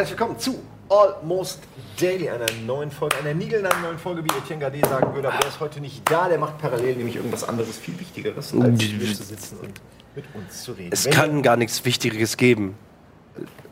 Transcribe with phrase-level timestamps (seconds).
[0.00, 0.58] herzlich willkommen zu
[0.88, 1.58] Almost
[2.00, 5.28] Daily, einer neuen Folge, einer niegelnageln neuen Folge, wie Etienne Gade sagen würde.
[5.28, 8.80] Aber der ist heute nicht da, der macht parallel nämlich irgendwas anderes, viel Wichtigeres, als
[8.80, 9.74] hier zu sitzen und
[10.16, 10.88] mit uns zu reden.
[10.90, 12.76] Es Wenn kann gar nichts Wichtigeres geben.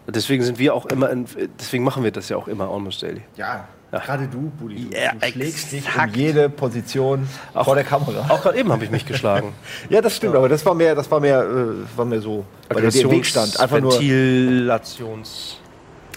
[0.06, 1.24] Deswegen sind wir auch immer, in,
[1.58, 3.22] deswegen machen wir das ja auch immer Almost Daily.
[3.36, 6.14] Ja, gerade du, Buddy, du, Ja, du schlägst dich um exakt.
[6.14, 8.26] jede Position vor der Kamera.
[8.28, 9.54] Auch gerade eben habe ich mich geschlagen.
[9.88, 12.82] Ja, das stimmt, aber das war mehr, das war mehr, äh, war mehr so, weil
[12.82, 13.58] der Weg stand.
[13.58, 13.98] Einfach nur.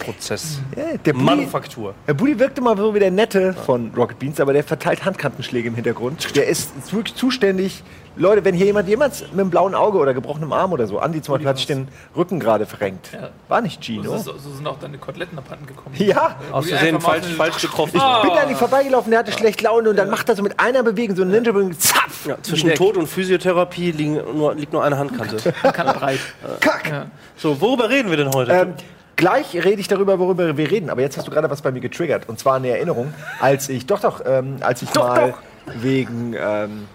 [0.06, 0.60] Ventilationsprozess.
[0.76, 1.94] Ja, der Buddy, Manufaktur.
[2.06, 5.68] der Buddy wirkte mal so wie der Nette von Rocket Beans, aber der verteilt Handkantenschläge
[5.68, 6.34] im Hintergrund.
[6.36, 7.82] Der ist wirklich zuständig.
[8.14, 11.22] Leute, wenn hier jemand, jemand mit einem blauen Auge oder gebrochenem Arm oder so, Andi
[11.22, 13.08] zum Beispiel hat sich den Rücken gerade verrenkt.
[13.14, 13.30] Ja.
[13.48, 14.18] War nicht Gino.
[14.18, 15.94] so, so sind auch deine Koteletten abhanden gekommen.
[15.96, 16.36] Ja.
[16.52, 17.96] Aus Versehen falsch, falsch getroffen.
[17.96, 20.60] Ich bin an ihm vorbeigelaufen, der hatte schlecht Laune und dann macht er so mit
[20.60, 22.76] einer Bewegung, so eine Ninja-Bewegung, zapf, Ja, zwischen Weg.
[22.76, 25.38] Tod und Physiotherapie liegen nur, liegt nur eine Handkante.
[25.72, 26.18] Kann breit.
[26.60, 26.90] kack.
[26.90, 27.06] Ja.
[27.38, 28.52] So, worüber reden wir denn heute?
[28.52, 28.74] Ähm,
[29.16, 31.80] gleich rede ich darüber, worüber wir reden, aber jetzt hast du gerade was bei mir
[31.80, 32.28] getriggert.
[32.28, 35.34] Und zwar eine Erinnerung, als ich, doch, doch, ähm, als ich mal
[35.80, 36.86] wegen, ähm,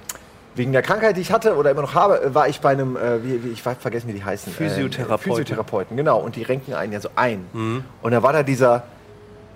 [0.55, 2.97] wegen der Krankheit, die ich hatte oder immer noch habe, äh, war ich bei einem,
[2.97, 4.51] äh, wie, wie, ich weiß vergessen, wie die heißen.
[4.51, 5.31] Physiotherapeuten.
[5.31, 6.19] Äh, Physiotherapeuten, genau.
[6.19, 7.45] Und die renken einen ja so ein.
[8.01, 8.83] Und da war da dieser,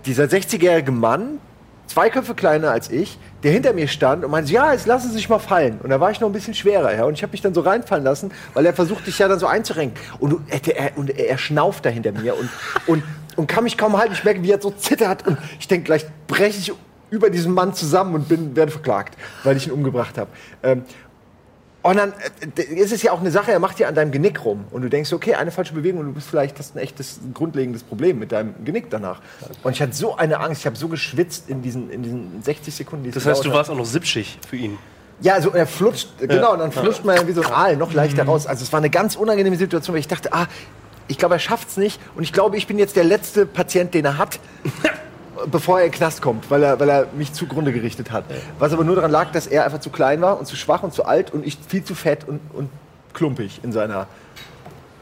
[0.06, 1.40] dieser 60-jährige Mann,
[1.88, 5.16] zwei Köpfe kleiner als ich, der hinter mir stand und meinte, ja, jetzt lassen Sie
[5.16, 5.80] sich mal fallen.
[5.82, 7.06] Und da war ich noch ein bisschen schwerer, ja.
[7.06, 9.48] Und ich habe mich dann so reinfallen lassen, weil er versucht, dich ja dann so
[9.48, 10.00] einzurenken.
[10.20, 12.50] Und, er, er, und er schnauft da hinter mir und,
[12.88, 13.04] und,
[13.36, 14.14] und kann mich kaum halten.
[14.14, 15.26] Ich merke, wie er so zittert.
[15.26, 16.74] Und ich denke, gleich breche ich
[17.10, 20.32] über diesen Mann zusammen und bin, werde verklagt, weil ich ihn umgebracht habe.
[20.64, 20.84] Ähm,
[21.84, 22.14] und dann
[22.58, 24.66] äh, ist es ja auch eine Sache, er macht ja an deinem Genick rum.
[24.72, 27.84] Und du denkst, okay, eine falsche Bewegung und du bist vielleicht, hast ein echtes, grundlegendes
[27.84, 29.22] Problem mit deinem Genick danach.
[29.64, 32.74] Und ich hatte so eine Angst, ich habe so geschwitzt in diesen, in diesen 60
[32.74, 33.06] Sekunden.
[33.06, 34.78] die das heißt, du warst auch noch sipschig für ihn.
[35.22, 37.94] Ja, also er flutscht, genau, und dann flutscht man ja wie so ein Aal noch
[37.94, 38.48] leichter raus.
[38.48, 40.48] Also es war eine ganz unangenehme Situation, weil ich dachte, ah,
[41.08, 42.00] ich glaube, er schafft's nicht.
[42.16, 44.40] Und ich glaube, ich bin jetzt der letzte Patient, den er hat,
[45.48, 48.26] bevor er in den Knast kommt, weil er, weil er mich zugrunde gerichtet hat.
[48.60, 50.94] Was aber nur daran lag, dass er einfach zu klein war und zu schwach und
[50.94, 52.70] zu alt und ich viel zu fett und, und
[53.14, 54.08] klumpig in seiner.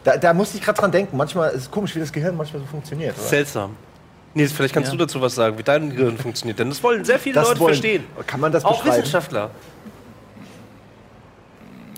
[0.03, 1.17] Da, da musste ich gerade dran denken.
[1.17, 3.15] Manchmal ist es komisch, wie das Gehirn manchmal so funktioniert.
[3.17, 3.27] Oder?
[3.27, 3.75] Seltsam.
[4.33, 4.97] Nils, vielleicht kannst Ja.
[4.97, 6.59] du dazu was sagen, wie dein Gehirn funktioniert.
[6.59, 8.03] Denn das wollen sehr viele Das Leute wollen- verstehen.
[8.27, 9.01] Kann man das Auch beschreiben?
[9.01, 9.49] Wissenschaftler.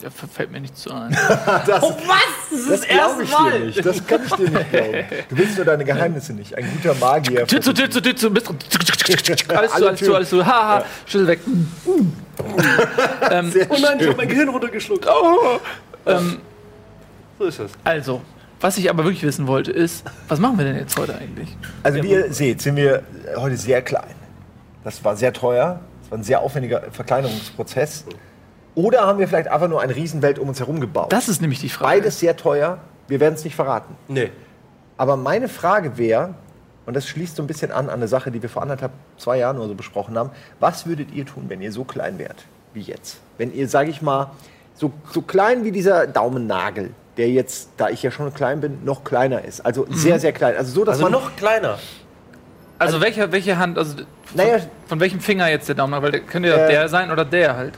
[0.02, 1.16] Ja, f- fällt mir nicht so ein.
[1.68, 2.68] Das, Oh, was?
[2.70, 3.86] das glaube ich dir nicht.
[3.86, 5.06] Das kann ich dir nicht glauben.
[5.30, 6.56] Du willst nur deine Geheimnisse nicht.
[6.58, 7.46] Ein guter Magier.
[7.48, 8.60] Tür zu, Tür zu, Tür zu, bist alles
[9.40, 11.40] zu, Alle alles zu, alles zu, haha, Schlüssel weg.
[13.32, 15.06] ähm, Oh nein, ich habe mein Gehirn runtergeschluckt.
[16.06, 16.38] ähm,
[17.38, 17.72] So ist es.
[17.84, 18.22] also,
[18.60, 21.56] was ich aber wirklich wissen wollte, ist, was machen wir denn jetzt heute eigentlich?
[21.84, 23.04] Also wie ihr seht, sind wir
[23.36, 24.16] heute sehr klein.
[24.84, 25.80] Das war sehr teuer.
[26.04, 28.06] Das war ein sehr aufwendiger Verkleinerungsprozess.
[28.76, 31.12] Oder haben wir vielleicht einfach nur eine Riesenwelt um uns herum gebaut?
[31.12, 31.98] Das ist nämlich die Frage.
[32.00, 32.78] Beides sehr teuer.
[33.08, 33.96] Wir werden es nicht verraten.
[34.08, 34.32] Nee.
[34.98, 36.34] Aber meine Frage wäre,
[36.86, 39.38] und das schließt so ein bisschen an an eine Sache, die wir vor anderthalb, zwei
[39.40, 40.30] Jahren oder so besprochen haben.
[40.60, 43.20] Was würdet ihr tun, wenn ihr so klein wärt wie jetzt?
[43.38, 44.32] Wenn ihr, sage ich mal,
[44.76, 49.04] so, so klein wie dieser Daumennagel, der jetzt, da ich ja schon klein bin, noch
[49.04, 49.66] kleiner ist.
[49.66, 50.56] Also sehr, sehr klein.
[50.56, 51.78] Also so, dass Also man noch kleiner.
[52.80, 54.58] Also, welche, welche Hand, also von, Naja.
[54.88, 56.02] von welchem Finger jetzt der Daumen?
[56.02, 57.74] Weil der könnte ja Äh, der sein oder der halt.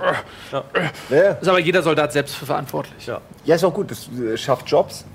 [1.10, 1.32] äh, Ja.
[1.34, 3.08] ist aber jeder Soldat selbst für verantwortlich.
[3.08, 3.22] Ja.
[3.46, 3.92] ja, ist auch gut.
[3.92, 5.06] Das äh, schafft Jobs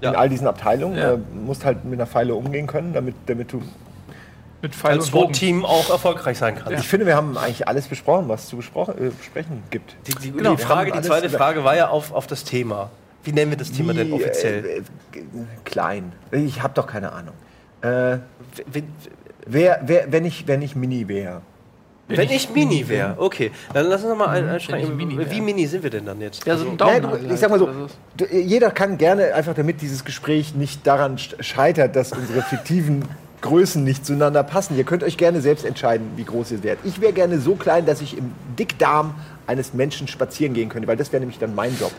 [0.00, 0.18] in Ja.
[0.18, 0.96] all diesen Abteilungen.
[0.96, 1.12] Ja.
[1.14, 3.62] Äh, musst halt mit einer Pfeile umgehen können, damit, damit du.
[4.60, 5.06] Mit Pfeil Als.
[5.06, 6.72] SWAT-Team auch erfolgreich sein kann.
[6.74, 9.94] Ich finde, wir haben eigentlich alles besprochen, was es zu besprochen, äh, besprechen gibt.
[10.06, 12.90] Die, die, Genau, die, Frage, die zweite Frage war ja auf, auf das Thema.
[13.24, 14.64] Wie nennen wir das Thema denn offiziell?
[14.64, 14.82] Äh, äh,
[15.12, 15.24] g-
[15.64, 16.12] klein.
[16.32, 17.34] Ich habe doch keine Ahnung.
[17.82, 18.18] Äh,
[18.66, 18.92] wenn,
[19.46, 21.42] wer, wer, wenn ich, wenn ich Mini wäre.
[22.08, 23.52] wenn ich Mini wäre, okay.
[23.74, 24.90] Dann lass uns noch mal ein, einsteigen.
[24.90, 25.30] ich Mini.
[25.30, 26.44] Wie mini sind wir denn dann jetzt?
[26.46, 27.28] Ja, so ein Nein, Daumennagel.
[27.28, 27.76] du, ich sag mal so, halt.
[27.76, 32.42] Also, du, jeder kann gerne einfach, damit dieses Gespräch nicht daran sch- scheitert, dass unsere
[32.42, 33.04] fiktiven
[33.40, 34.76] Größen nicht zueinander passen.
[34.76, 36.84] Ihr könnt euch gerne selbst entscheiden, wie groß ihr werdet.
[36.84, 39.14] Ich wäre gerne so klein, dass ich im Dickdarm
[39.46, 41.92] eines Menschen spazieren gehen könnte, weil das wäre nämlich dann mein Job.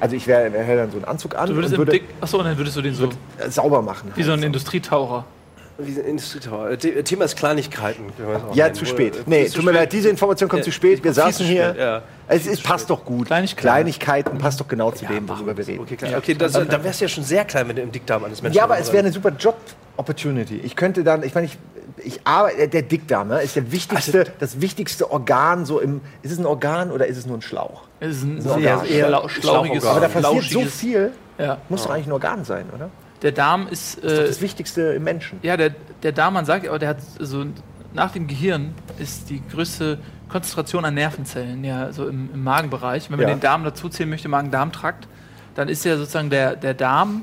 [0.00, 2.04] Also ich wäre wär dann so einen Anzug an Du würdest und im würde Dick.
[2.20, 3.08] Achso, dann würdest du den so
[3.38, 4.12] äh, sauber machen.
[4.14, 4.46] wie so ein halt.
[4.46, 5.24] Industrietaucher.
[5.78, 6.70] Wie Industrietower.
[6.70, 8.04] Äh, The- Thema ist Kleinigkeiten.
[8.54, 9.16] Ja, zu spät.
[9.16, 11.04] äh, Nee, ist zu tut mir leid, diese Information kommt Ja, zu spät.
[11.04, 12.02] Wir saßen hier.
[12.28, 13.26] Es ist, passt doch gut.
[13.26, 13.60] Kleinigkeiten.
[13.62, 15.80] Kleinigkeiten passt doch genau zu dem, worüber wir reden.
[15.82, 16.16] Okay, klar.
[16.18, 18.56] okay das, dann wärst du ja schon sehr klein, wenn du im Dickdarm eines Menschen
[18.56, 20.60] Ja, aber es wäre eine super Job-Opportunity.
[20.64, 21.58] Ich könnte dann, ich meine, ich,
[22.04, 26.38] ich arbeite, der Dickdarm ne, ist der wichtigste, das wichtigste Organ so im, ist es
[26.38, 27.82] ein Organ oder ist es nur ein Schlauch?
[28.00, 29.88] Es ist ein So, sehr, ja, sehr eher schlau- schlauchiges, Schlauchorgan.
[30.10, 31.58] Aber da passiert so viel, Ja.
[31.68, 32.90] muss doch eigentlich ein Organ sein, oder?
[33.22, 35.38] Der Darm ist, Das ist doch äh, das Wichtigste im Menschen.
[35.42, 35.70] ja, der,
[36.02, 37.44] der Darm, man sagt, aber der hat so
[37.94, 39.98] nach dem Gehirn ist die größte
[40.28, 43.10] Konzentration an Nervenzellen, ja, so im, im Magenbereich.
[43.10, 43.34] Wenn man Ja.
[43.34, 45.08] den Darm dazu zählen möchte, Magen-Darm-Trakt,
[45.54, 47.22] dann ist ja sozusagen der, der Darm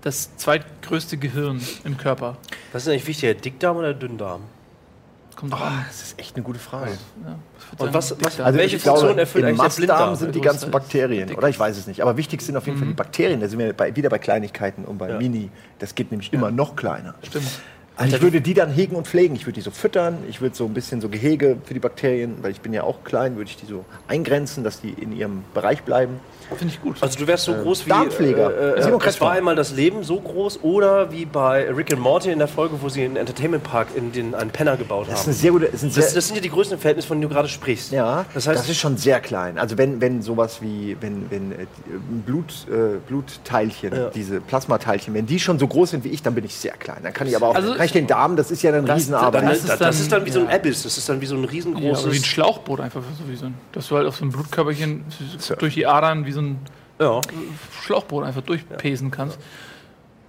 [0.00, 2.38] das zweitgrößte Gehirn im Körper.
[2.72, 4.42] Was ist eigentlich wichtiger, Dickdarm oder Dünndarm?
[5.40, 5.84] Kommt drauf an.
[5.88, 6.90] Das ist echt eine gute Frage.
[7.24, 7.38] Ja,
[7.78, 10.14] Und was- was- also welche glaube, Funktion erfüllt im eigentlich der Mastdarm Blinddarm?
[10.16, 11.38] sind die Der ganzen Bakterien, dick.
[11.38, 11.48] oder?
[11.48, 12.02] Ich weiß es nicht.
[12.02, 13.40] Aber wichtig sind auf jeden Fall die Bakterien.
[13.40, 15.18] Da sind wir bei, wieder bei Kleinigkeiten und bei Ja.
[15.18, 15.50] Mini.
[15.78, 17.14] Das geht nämlich immer noch kleiner.
[17.22, 17.46] Stimmt.
[17.96, 19.34] Also ich würde die dann hegen und pflegen.
[19.34, 20.18] Ich würde die so füttern.
[20.28, 23.04] Ich würde so ein bisschen so Gehege für die Bakterien, weil ich bin ja auch
[23.04, 26.20] klein, würde ich die so eingrenzen, dass die in ihrem Bereich bleiben.
[26.56, 26.96] Finde ich gut.
[27.00, 28.76] Also du wärst so groß wie Darmpfleger.
[28.76, 32.30] Äh, äh, es war einmal das Leben so groß oder wie bei Rick and Morty
[32.30, 35.20] in der Folge, wo sie einen Entertainment Park in den einen Penner gebaut Das ist
[35.20, 35.26] haben.
[35.28, 35.66] eine sehr gute.
[35.66, 37.92] Ein sehr, Das, das sind ja die größten Verhältnisse, von denen du gerade sprichst.
[37.92, 39.58] ja, das heißt, ist schon sehr klein.
[39.58, 41.66] Also wenn, wenn sowas wie wenn, wenn äh,
[42.26, 44.08] Blut, äh, Blutteilchen, Ja.
[44.10, 46.98] diese Plasmateilchen, wenn die schon so groß sind wie ich, dann bin ich sehr klein.
[47.02, 48.96] Dann kann ich aber auch Also- kann ich den Darm, das ist ja eine Das-
[48.96, 49.42] Riesenarbeit.
[49.42, 50.54] dann, das das, ist das, dann- ist dann wie so ein ja.
[50.56, 52.04] Abyss, das ist dann wie so ein Ja, riesengroßes.
[52.04, 54.30] oder wie ein Schlauchboot einfach, so wie so ein, dass du halt auf so ein
[54.30, 55.04] Blutkörperchen
[55.38, 55.54] So.
[55.54, 56.58] durch die Adern wie so ein
[56.98, 57.20] ja,
[57.82, 59.38] Schlauchboot einfach durchpesen kannst.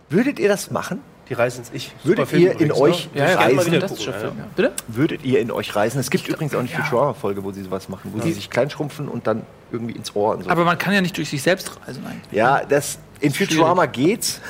[0.09, 1.01] Würdet ihr das machen?
[1.31, 1.93] die Reise ins Ich.
[2.03, 3.11] Würdet Super Film ihr in übrigens, euch ne?
[3.11, 3.79] Ich gerne mal reisen?
[3.79, 4.21] gucken, ja.
[4.21, 4.31] Ja.
[4.53, 4.71] Bitte?
[4.89, 5.99] Würdet ihr in euch reisen?
[5.99, 9.27] Es gibt übrigens auch eine Futurama-Folge, wo sie sowas machen, wo sie sich kleinschrumpfen und
[9.27, 10.49] dann irgendwie ins Ohr und so.
[10.49, 12.33] Aber man kann ja nicht durch sich selbst reisen eigentlich.
[12.33, 14.41] ja, das, in Futurama geht's,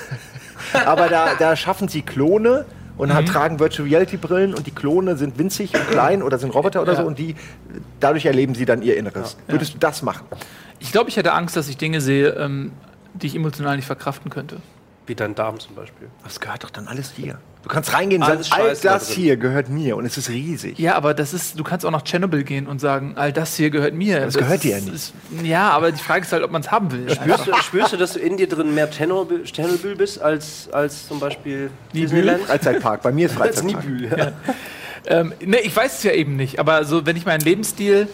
[0.86, 2.66] aber da, da schaffen sie Klone
[2.98, 3.14] und Mhm.
[3.14, 6.82] halt tragen Virtual Reality Brillen und die Klone sind winzig und klein oder sind Roboter
[6.82, 7.02] oder Ja.
[7.02, 7.36] so und die
[8.00, 9.38] dadurch erleben sie dann ihr Inneres.
[9.48, 10.26] Würdest du das machen?
[10.80, 12.72] Ich glaube, ich hätte Angst, dass ich Dinge sehe, ähm,
[13.14, 14.58] die ich emotional nicht verkraften könnte.
[15.07, 16.07] Wie dein Darm zum Beispiel.
[16.24, 17.39] Das gehört doch dann alles dir.
[17.63, 19.15] Du kannst reingehen und Alles sagen, all Scheiße da das drin.
[19.15, 20.80] hier gehört mir und es ist riesig.
[20.80, 23.69] Ja, aber das ist, du kannst auch nach Tschernobyl gehen und sagen, all das hier
[23.69, 24.19] gehört mir.
[24.21, 24.94] Das gehört dir ja nicht.
[24.94, 25.13] Ist,
[25.44, 27.07] ja, aber die Frage ist halt, ob man es haben will.
[27.09, 31.07] Spürst du, spürst du, dass du in dir drin mehr Tschernobyl, Tschernobyl bist als, als
[31.07, 32.38] zum Beispiel Nibül?
[32.39, 33.86] Freizeitpark, bei mir ist Als Freizeitpark.
[33.88, 34.09] Nibül.
[34.18, 34.31] Ja.
[35.06, 38.07] Ähm, ne, ich weiß es ja eben nicht, aber so, wenn ich meinen Lebensstil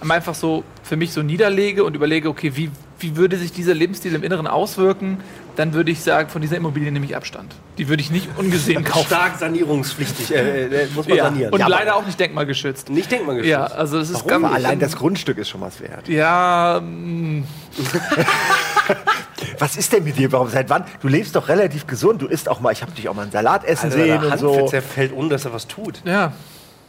[0.00, 2.70] einfach so für mich so niederlege und überlege, okay, wie,
[3.00, 5.18] wie würde sich dieser Lebensstil im Inneren auswirken,
[5.58, 7.52] dann würde ich sagen, von dieser Immobilie nehme ich Abstand.
[7.78, 9.06] Die würde ich nicht ungesehen kaufen.
[9.06, 11.24] Stark sanierungspflichtig, äh, äh, muss man Ja.
[11.24, 11.52] sanieren.
[11.52, 12.90] Und Ja, leider auch nicht denkmalgeschützt.
[12.90, 13.50] Nicht denkmalgeschützt.
[13.50, 14.28] Ja, also es ist Warum?
[14.28, 14.44] ganz.
[14.44, 16.08] Aber allein das Grundstück ist schon was wert.
[16.08, 17.44] Ja, mm,
[19.58, 20.30] Was ist denn mit dir?
[20.32, 20.48] Warum?
[20.48, 20.84] Seit wann?
[21.00, 22.22] Du lebst doch relativ gesund.
[22.22, 24.38] Du isst auch mal, ich habe dich auch mal einen Salat essen Alter, sehen und
[24.38, 24.66] so.
[24.68, 26.00] zerfällt, ohne dass er was tut.
[26.04, 26.32] ja.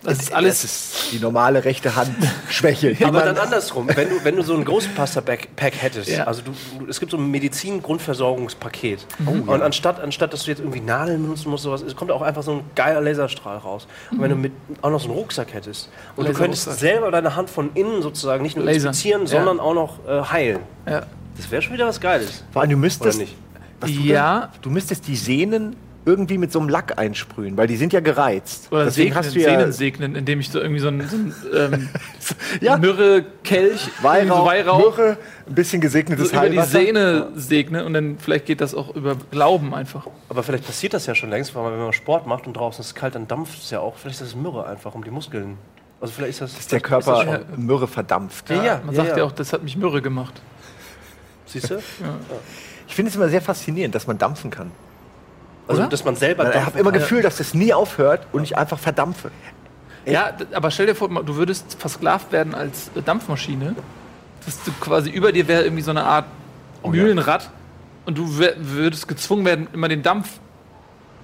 [0.01, 0.61] Das ist alles.
[0.61, 2.95] Das ist die normale rechte Handschwäche.
[3.05, 6.23] Aber dann andersrum, wenn du, wenn du so ein Ghostbuster-Pack hättest, Ja.
[6.23, 9.05] also du, du, es gibt so ein Medizin-Grundversorgungspaket.
[9.25, 12.43] Und anstatt, anstatt, dass du jetzt irgendwie Nadeln benutzen musst, sowas, es kommt auch einfach
[12.43, 13.87] so ein geiler Laserstrahl raus.
[14.11, 17.35] Und wenn du mit, auch noch so einen Rucksack hättest und du könntest selber deine
[17.35, 18.89] Hand von innen sozusagen nicht nur Lasern.
[18.89, 19.27] inspizieren, Ja.
[19.27, 20.59] sondern auch noch äh, heilen.
[20.87, 21.03] Ja.
[21.37, 22.43] Das wäre schon wieder was Geiles.
[22.51, 23.35] Vor allem, du müsstest, Oder nicht?
[23.79, 24.39] Was du Ja.
[24.53, 24.61] denn?
[24.61, 25.75] Du müsstest die Sehnen
[26.09, 28.67] irgendwie mit so einem Lack einsprühen, weil die sind ja gereizt.
[28.71, 31.15] Oder Deswegen segnen, hast du ja Sehnen segnen, indem ich so irgendwie so einen, so
[31.15, 31.89] einen ähm,
[32.61, 32.77] Ja.
[32.77, 36.71] Myrrhe, Kelch, irgendwie so Weihrauch, Weihrauch Myrrhe, ein bisschen gesegnetes so über die Heilwasser.
[36.79, 40.07] Sehne segne und dann vielleicht geht das auch über Glauben einfach.
[40.29, 42.81] Aber vielleicht passiert das ja schon längst, weil man, wenn man Sport macht und draußen
[42.81, 43.97] ist es kalt, dann dampft es ja auch.
[43.97, 45.57] Vielleicht ist das Mürre einfach um die Muskeln.
[46.01, 46.55] Also vielleicht ist das.
[46.55, 48.49] Dass der ist das Körper schon- Myrrhe verdampft.
[48.49, 49.17] Ja, ja, Man ja, sagt ja.
[49.19, 49.23] ja.
[49.25, 50.41] auch, das hat mich Myrrhe gemacht.
[51.45, 51.79] Siehst du?
[52.87, 54.71] Ich finde es immer sehr faszinierend, dass man dampfen kann.
[55.69, 55.89] Also, Oder?
[55.89, 56.49] dass man selber.
[56.53, 56.91] Ich habe immer.
[56.91, 59.29] Gefühl, dass das nie aufhört und ich einfach verdampfe.
[60.05, 63.75] Ja, aber stell dir vor, du würdest versklavt werden als äh, Dampfmaschine.
[64.45, 66.25] Dass du quasi über dir wäre irgendwie so eine Art
[66.81, 67.51] Oh Mühlenrad
[68.05, 70.39] und du würdest gezwungen werden, immer den Dampf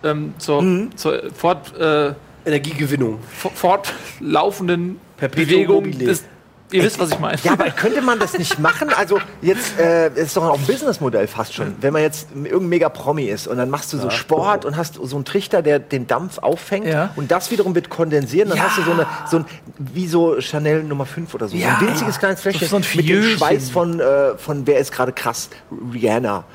[0.03, 0.95] ähm, zur, Mhm.
[0.95, 2.13] zur fort, äh,
[2.45, 3.19] Energiegewinnung.
[3.41, 6.23] fo- fortlaufenden Perpetuum Bewegung des.
[6.71, 7.37] Ihr wisst, was ich meine.
[7.43, 8.89] Ja, aber könnte man das nicht machen?
[8.89, 11.75] Also jetzt äh, ist doch auch ein Businessmodell fast schon.
[11.79, 15.15] Wenn man jetzt irgendein Mega-Promi ist und dann machst du so Sport und hast so
[15.15, 17.11] einen Trichter, der den Dampf auffängt Ja.
[17.15, 18.65] und das wiederum wird kondensieren, dann Ja.
[18.65, 19.45] hast du so eine so ein
[19.77, 21.77] wie so Chanel Nummer 5 oder so, Ja.
[21.79, 23.23] so ein winziges kleines Fläschchen So ein mit dem.
[23.23, 25.49] Schweiß von äh, von wer ist gerade krass
[25.93, 26.45] Rihanna.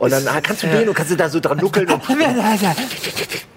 [0.00, 2.02] Und dann kannst du gehen und kannst du da so dran nuckeln und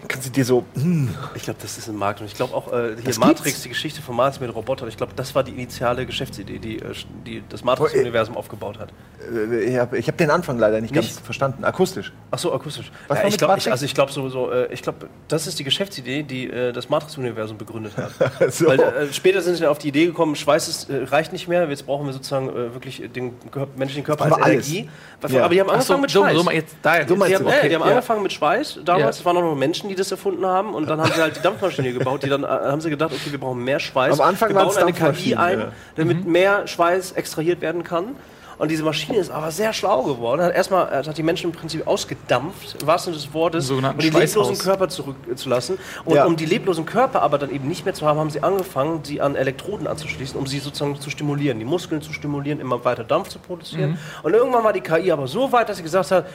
[0.08, 0.66] kannst du dir so.
[0.76, 2.20] hm, Ich glaube, das ist ein Markt.
[2.22, 3.62] Und ich glaube auch äh, hier Das Matrix, gibt's?
[3.64, 4.88] die Geschichte von Matrix mit Robotern.
[4.90, 6.94] Ich glaube, das war die initiale Geschäftsidee, die, äh,
[7.26, 8.90] die das Matrix-Universum aufgebaut hat.
[9.34, 11.20] äh, ich habe ich hab den Anfang leider nicht, ganz Nicht?
[11.22, 11.64] verstanden.
[11.64, 12.12] Akustisch.
[12.32, 12.92] Ach so, akustisch.
[13.08, 15.64] Was ja, ich glaube, also ich glaube so, so äh, ich glaube, das ist die
[15.64, 18.12] Geschäftsidee, die äh, das Matrix-Universum begründet hat.
[18.54, 18.68] So.
[18.68, 21.68] Weil äh, später sind sie auf die Idee gekommen, Schweiß ist, äh, reicht nicht mehr,
[21.70, 24.68] jetzt brauchen wir sozusagen äh, wirklich den Kör menschlichen Körper Aber als alles.
[24.70, 24.90] Energie.
[25.30, 25.46] Ja.
[25.46, 26.46] Aber die haben Ach so, angefangen mit so, Schweiß.
[26.46, 27.10] so jetzt da jetzt.
[27.10, 27.90] So Die haben, äh, okay, die haben ja.
[27.90, 29.04] angefangen mit Schweiß damals.
[29.04, 29.10] Ja.
[29.10, 30.74] Es waren auch noch Menschen, die das erfunden haben.
[30.74, 32.24] Und dann haben sie halt die Dampfmaschine gebaut.
[32.24, 34.20] Die dann äh, haben sie gedacht, okay, wir brauchen mehr Schweiß.
[34.20, 35.72] Am Anfang wir bauen eine KI ein, ja.
[35.96, 38.16] damit mehr Schweiß extrahiert werden kann.
[38.63, 40.41] Und diese Maschine ist aber sehr schlau geworden.
[40.41, 43.75] Hat erstmal äh, hat die Menschen im Prinzip ausgedampft, im wahrsten Sinne des Wortes, um
[43.75, 44.58] Sogenannten die leblosen.
[44.58, 45.77] Körper zurückzulassen.
[46.05, 46.24] Und Ja.
[46.24, 49.20] um die leblosen Körper aber dann eben nicht mehr zu haben, haben sie angefangen, sie
[49.20, 53.27] an Elektroden anzuschließen, um sie sozusagen zu stimulieren, die Muskeln zu stimulieren, immer weiter Dampf
[53.27, 53.89] zu produzieren.
[53.91, 53.98] Mhm.
[54.24, 56.25] Und irgendwann war die KI aber so weit, dass sie gesagt hat,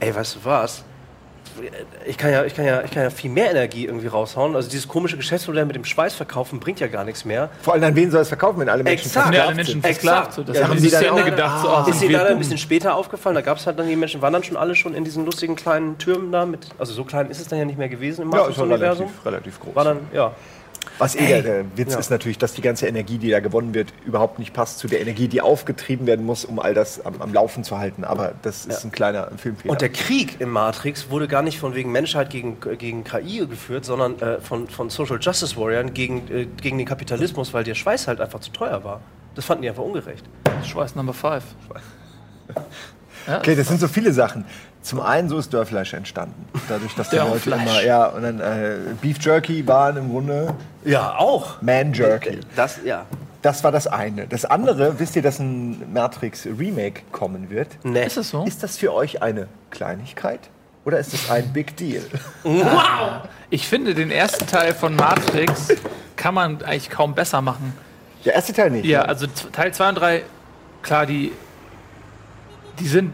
[0.00, 0.84] ey, weißt du was?
[2.06, 4.54] Ich kann, ja, ich, kann ja, ich kann ja viel mehr Energie irgendwie raushauen.
[4.56, 7.50] Also dieses komische Geschäftsmodell mit dem Schweißverkaufen bringt ja gar nichts mehr.
[7.62, 9.26] Vor allem an wen soll es verkaufen, wenn alle Menschen Exakt.
[9.26, 9.82] sind ja alle versklavt Menschen sind?
[9.82, 10.32] versklavt.
[10.34, 11.62] So, das Ja, haben sie dann Ende auch- gedacht.
[11.62, 11.86] So, Ah.
[11.88, 13.34] Ist ihnen leider ein bisschen später aufgefallen.
[13.34, 15.56] Da gab es halt dann die Menschen, waren dann schon alle schon in diesen lustigen
[15.56, 16.66] kleinen Türmen da mit.
[16.78, 19.06] Also so klein ist es dann ja nicht mehr gewesen im Ja, ist schon Matrix-Universum.
[19.24, 19.74] relativ, relativ groß.
[19.76, 20.32] War dann, ja.
[20.98, 21.98] Was eh der, der Witz Ja.
[21.98, 25.00] ist natürlich, dass die ganze Energie, die da gewonnen wird, überhaupt nicht passt zu der
[25.00, 28.04] Energie, die aufgetrieben werden muss, um all das am, am Laufen zu halten.
[28.04, 29.72] Aber das ist ein kleiner Filmfehler.
[29.72, 33.84] Und der Krieg im Matrix wurde gar nicht von wegen Menschheit gegen, gegen KI geführt,
[33.84, 38.06] sondern äh, von, von Social Justice Warriors gegen, äh, gegen den Kapitalismus, weil der Schweiß
[38.08, 39.00] halt einfach zu teuer war.
[39.34, 40.24] Das fanden die einfach ungerecht.
[40.64, 41.42] Schweiß Number 5.
[43.26, 44.44] okay, das sind so viele Sachen.
[44.82, 46.46] Zum einen, so ist Dörrfleisch entstanden.
[46.68, 51.16] Dadurch, dass die Leute immer, ja, und dann äh, Beef Jerky waren im Grunde Ja,
[51.16, 51.60] auch.
[51.60, 52.40] Man Jerky.
[52.56, 53.04] Das, ja.
[53.42, 54.26] Das war das eine.
[54.26, 57.68] Das andere, wisst ihr, dass ein Matrix Remake kommen wird?
[57.82, 58.04] Nee.
[58.06, 58.44] Ist es so?
[58.44, 60.40] Ist das für euch eine Kleinigkeit
[60.84, 62.02] oder ist es ein Big Deal?
[63.52, 65.70] Ich finde, den ersten Teil von Matrix
[66.14, 67.74] kann man eigentlich kaum besser machen.
[68.24, 68.84] Der erste Teil nicht.
[68.84, 69.08] Ja, ne?
[69.08, 70.22] also Teil 2 und 3,
[70.82, 71.32] klar, die,
[72.80, 73.12] die sind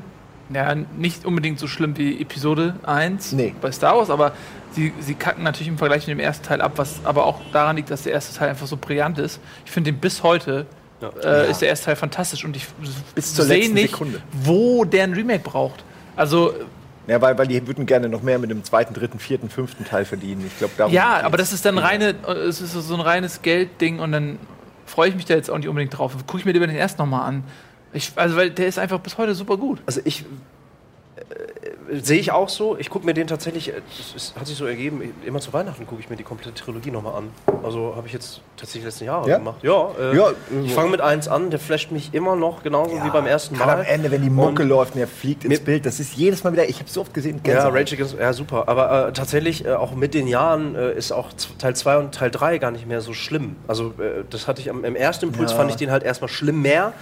[0.52, 3.54] ja nicht unbedingt so schlimm wie Episode 1 Nee.
[3.60, 4.32] bei Star Wars, aber
[4.72, 7.76] sie, sie kacken natürlich im Vergleich mit dem ersten Teil ab, was aber auch daran
[7.76, 9.40] liegt, dass der erste Teil einfach so brillant ist.
[9.64, 10.66] Ich finde den bis heute
[11.22, 12.66] äh, ist der erste Teil fantastisch und ich
[13.14, 14.20] Bis zur sehe nicht, Sekunde.
[14.32, 15.84] wo der ein Remake braucht.
[16.14, 16.54] Also
[17.08, 20.04] Ja, weil, weil die würden gerne noch mehr mit dem zweiten, dritten, vierten, fünften Teil
[20.04, 20.44] verdienen.
[20.46, 22.14] Ich glaube, Ja, aber das ist dann reine,
[22.48, 24.38] es ist so ein reines Geldding und dann
[24.86, 26.14] freue ich mich da jetzt auch nicht unbedingt drauf.
[26.26, 27.44] Gucke ich mir lieber den ersten nochmal an.
[27.92, 29.80] Ich, also, weil der ist einfach bis heute super gut.
[29.86, 30.24] Also ich
[31.16, 32.76] äh, sehe ich auch so.
[32.76, 35.86] Ich gucke mir den tatsächlich, äh, das ist, hat sich so ergeben, immer zu Weihnachten
[35.86, 37.30] gucke ich mir die komplette Trilogie nochmal an.
[37.62, 39.38] Also habe ich jetzt tatsächlich letzten Jahre Ja?
[39.38, 39.56] gemacht.
[39.62, 40.30] Ja, äh, Ja,
[40.64, 43.56] ich äh, fange mit eins an, der flasht mich immer noch genauso wie beim ersten
[43.58, 43.68] Mal.
[43.68, 46.42] am Ende, wenn die Mucke Und- läuft und er fliegt ins Bild, das ist jedes
[46.44, 47.74] Mal wieder, ich habe so oft gesehen, Ja, Gänsehaut.
[47.74, 48.64] Rage Against, ja super.
[48.68, 52.30] Aber äh, tatsächlich, äh, auch mit den Jahren äh, ist auch Teil 2 und Teil
[52.30, 53.56] 3 gar nicht mehr so schlimm.
[53.68, 55.56] Also äh, das hatte ich am, im ersten Impuls, Ja.
[55.58, 56.92] fand ich den halt erstmal schlimm mehr.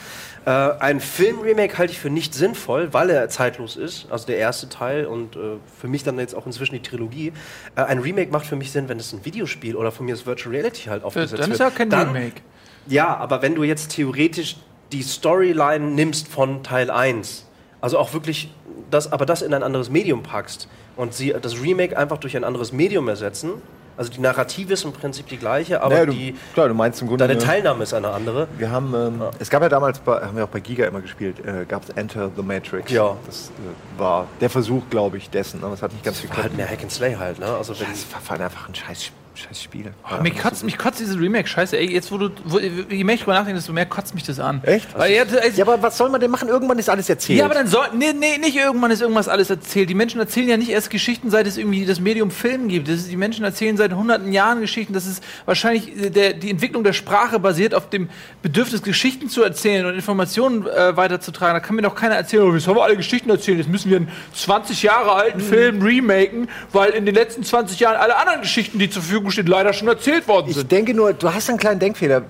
[0.47, 4.07] Äh, ein Film-Remake halte ich für nicht sinnvoll, weil er zeitlos ist.
[4.11, 5.39] Also der erste Teil und äh,
[5.81, 7.33] für mich dann jetzt auch inzwischen die Trilogie.
[7.77, 10.27] Äh, ein Remake macht für mich Sinn, wenn es ein Videospiel oder von mir das
[10.27, 12.43] Virtual Reality halt aufgesetzt Dann ist ja kein Dann- Remake.
[12.87, 14.57] ja, aber wenn du jetzt theoretisch
[14.93, 17.47] die Storyline nimmst von Teil 1,
[17.81, 18.53] also auch wirklich
[18.91, 22.45] das, aber das in ein anderes Medium packst und sie das Remake einfach durch ein
[22.45, 23.51] anderes Medium ersetzen,
[23.97, 27.01] also die Narrative ist im Prinzip die gleiche, aber Ja, du, die, klar, du meinst
[27.01, 27.27] im Grunde.
[27.29, 28.49] deine ne, Teilnahme ist eine andere.
[28.59, 31.37] wir haben, ähm, es gab ja damals, bei, haben wir auch bei Giga immer gespielt,
[31.47, 32.91] äh, gab es Enter the Matrix.
[32.91, 33.17] Ja.
[33.27, 36.43] Das äh, war der Versuch, glaube ich, dessen, aber es hat nicht ganz War geklappt.
[36.43, 37.47] halt mehr Hack and Slay halt, ne?
[37.47, 37.89] Also Das
[38.29, 39.93] war einfach ein scheiß, scheiß Spiel.
[40.11, 41.77] Oh, mich, kotzt, mich kotzt diese Remake-Scheiße.
[41.77, 44.39] Ey, jetzt, wo du, wo, je mehr ich drüber nachdenke, desto mehr kotzt mich das
[44.39, 44.63] an.
[44.65, 44.97] Echt?
[44.97, 46.49] Weil, ja, also, Ja, aber was soll man denn machen?
[46.49, 47.39] Irgendwann ist alles erzählt.
[47.41, 47.87] Ja, aber dann soll.
[47.95, 49.91] Nee, nee, nicht irgendwann ist irgendwas alles erzählt.
[49.91, 52.89] Die Menschen erzählen ja nicht erst Geschichten, seit es irgendwie das Medium Film gibt.
[52.89, 54.93] Das ist, die Menschen erzählen seit hunderten Jahren Geschichten.
[54.93, 58.09] Das ist wahrscheinlich äh, der, die Entwicklung der Sprache basiert auf dem
[58.43, 61.55] Bedürfnis, Geschichten zu erzählen und Informationen äh, weiterzutragen.
[61.55, 63.91] Da kann mir doch keiner erzählen, oh, jetzt haben wir alle Geschichten erzählt, jetzt müssen
[63.91, 65.43] wir einen 20 Jahre alten Mhm.
[65.43, 69.47] Film remaken, weil in den letzten 20 Jahren alle anderen Geschichten, die zur Verfügung stehen,
[69.47, 70.71] leider schon erzählt worden Ich sind.
[70.73, 72.23] denke nur, du hast einen kleinen Denkfehler.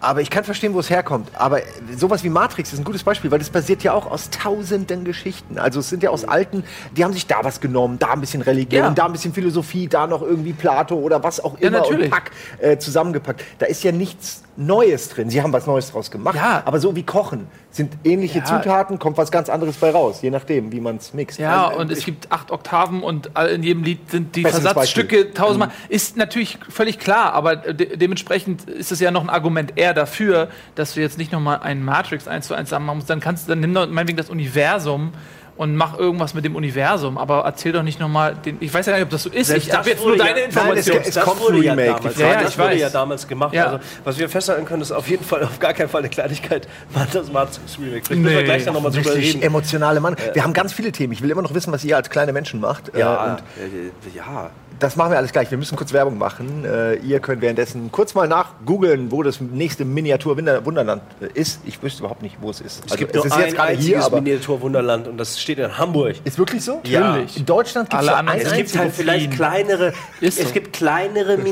[0.00, 1.30] Aber ich kann verstehen, wo es herkommt.
[1.32, 1.60] Aber
[1.96, 5.58] sowas wie Matrix ist ein gutes Beispiel, weil das basiert ja auch aus tausenden Geschichten.
[5.58, 6.62] Also es sind ja aus alten,
[6.94, 8.90] die haben sich da was genommen, da ein bisschen Religion, Ja.
[8.90, 12.04] da ein bisschen Philosophie, da noch irgendwie Plato oder was auch Ja, immer natürlich.
[12.06, 13.42] und Pack äh, zusammengepackt.
[13.58, 15.30] Da ist ja nichts Neues drin.
[15.30, 16.36] Sie haben was Neues draus gemacht.
[16.36, 16.62] Ja.
[16.64, 18.44] Aber so wie Kochen sind ähnliche Ja.
[18.44, 21.38] Zutaten, kommt was ganz anderes bei raus, je nachdem, wie man es mixt.
[21.40, 25.32] Ja, Also, und es ich- gibt acht Oktaven und in jedem Lied sind die Versatzstücke
[25.34, 25.70] tausendmal.
[25.88, 30.48] Ist natürlich völlig klar, aber de dementsprechend ist es ja noch ein Argument eher dafür,
[30.76, 33.10] dass du jetzt nicht nochmal einen Matrix 1 zu 1 machen musst.
[33.10, 35.12] Dann kannst du, dann nimm doch meinetwegen das Universum
[35.56, 38.56] und mach irgendwas mit dem Universum, aber erzähl doch nicht nochmal den.
[38.60, 39.46] Ich weiß ja nicht, ob das so ist.
[39.46, 40.96] Selbst ich habe das jetzt nur wurde deine ja- Information.
[40.96, 41.96] Nein, es das kommt wurde ein ja Remake.
[41.98, 42.18] damals.
[42.18, 42.80] Ja, ja, das ich wurde weiß.
[42.80, 43.54] ja damals gemacht.
[43.54, 43.64] Ja.
[43.66, 46.66] Also, was wir festhalten können, ist auf jeden Fall, auf gar keinen Fall eine Kleinigkeit,
[46.92, 48.02] war das Matrix Remake.
[48.04, 48.44] Vielleicht müssen wir Nee.
[48.44, 49.42] gleich dann nochmal drüber Richtig reden.
[49.42, 50.16] emotionale Mann.
[50.32, 51.12] Wir haben ganz viele Themen.
[51.12, 52.94] Ich will immer noch wissen, was ihr als kleine Menschen macht.
[52.94, 54.50] Äh, Ja, und äh, ja.
[54.78, 55.50] Das machen wir alles gleich.
[55.50, 56.64] Wir müssen kurz Werbung machen.
[56.64, 61.02] Äh, ihr könnt währenddessen kurz mal nachgoogeln, wo das nächste Miniatur-Wunderland
[61.34, 61.60] ist.
[61.64, 62.82] Ich wüsste überhaupt nicht, wo es ist.
[62.88, 65.76] Es gibt es nur ist ein jetzt einziges hier, aber Miniaturwunderland und das steht in
[65.78, 66.16] Hamburg.
[66.24, 66.80] ist wirklich so?
[66.84, 67.16] Ja.
[67.16, 70.26] In Deutschland gibt es anderen- ein Es gibt halt vielleicht kleinere, so.
[70.26, 71.36] es gibt kleinere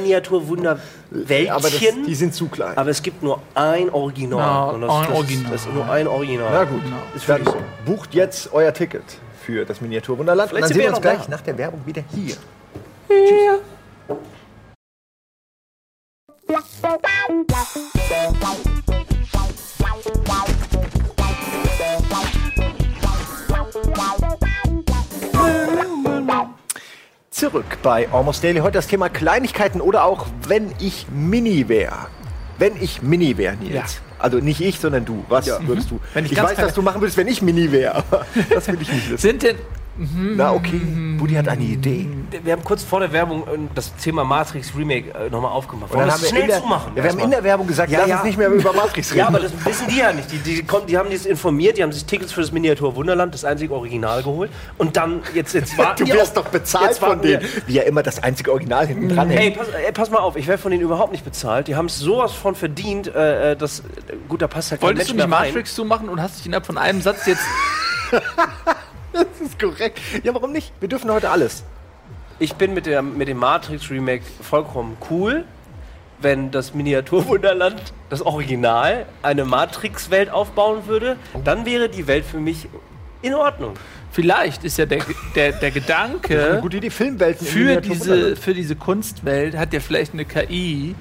[0.53, 2.77] Miniaturwunderwäldchen, aber das, die sind zu klein.
[2.77, 4.75] aber es gibt nur ein Original.
[4.75, 5.53] Und das, ein das, Original.
[5.53, 6.49] Das ist nur ein Original.
[6.53, 6.83] Na gut,
[7.15, 7.91] Ist dann wirklich so.
[7.93, 9.03] bucht jetzt euer Ticket
[9.45, 10.51] für das Miniaturwunderland.
[10.51, 11.31] Vielleicht und dann sehen wir wir uns gleich da.
[11.31, 12.35] nach der Werbung wieder hier.
[27.31, 28.61] Zurück bei Almost Daily.
[28.61, 32.07] Heute das Thema Kleinigkeiten oder auch wenn ich Mini wäre.
[32.59, 33.73] Wenn ich Mini wäre, Nils.
[33.75, 33.85] Ja.
[34.21, 35.25] Also nicht ich, sondern du.
[35.29, 35.99] Was würdest du?
[36.15, 38.05] Wenn ich ich weiß, was du machen würdest, wenn ich Mini wäre.
[38.51, 39.19] Das will ich nicht wissen.
[39.19, 39.57] Sind denn.
[39.99, 40.81] Na okay,
[41.19, 42.09] Buddy hat eine Idee.
[42.43, 45.91] Wir haben kurz vor der Werbung äh, das Thema Matrix Remake äh, nochmal aufgemacht.
[45.91, 46.97] Und Wollen dann wir haben das schnell der, zumachen?
[46.97, 48.17] wir haben in der Werbung gesagt, Ja, lass ja.
[48.17, 49.19] uns nicht mehr über Matrix reden.
[49.19, 50.33] Ja, aber das wissen die ja nicht.
[50.33, 53.35] Die, die, kommen, die haben sich informiert, die haben sich Tickets für das Miniatur Wunderland,
[53.35, 54.51] das einzige Original geholt.
[54.79, 57.83] Und dann, jetzt, jetzt warten du wir wirst doch bezahlt jetzt von denen, wie ja
[57.83, 59.59] immer das einzige Original hinten dran Ey hängt.
[59.59, 61.69] pass, ey, pass mal auf, ich werde von denen überhaupt nicht bezahlt.
[61.69, 63.83] Die haben es sowas von verdient, äh, äh, dass, äh,
[64.27, 65.49] gut, da passt ja kein Wolltest du Mensch nicht mehr rein.
[65.49, 67.43] Matrix zumachen und hast dich innerhalb von einem Satz jetzt.
[69.41, 70.01] Das ist korrekt.
[70.23, 70.73] Ja, warum nicht?
[70.81, 71.65] Wir dürfen heute alles.
[72.39, 75.45] Ich bin mit, der, mit dem Matrix Remake vollkommen cool,
[76.21, 81.17] wenn das Miniaturwunderland, das Original, eine Matrix-Welt aufbauen würde.
[81.45, 82.69] Dann wäre die Welt für mich
[83.21, 83.75] in Ordnung.
[84.11, 85.03] Vielleicht ist ja der,
[85.35, 86.59] der, der Gedanke.
[86.61, 90.95] gute Idee, Filmwelten für diese, für diese Kunstwelt hat ja vielleicht eine KI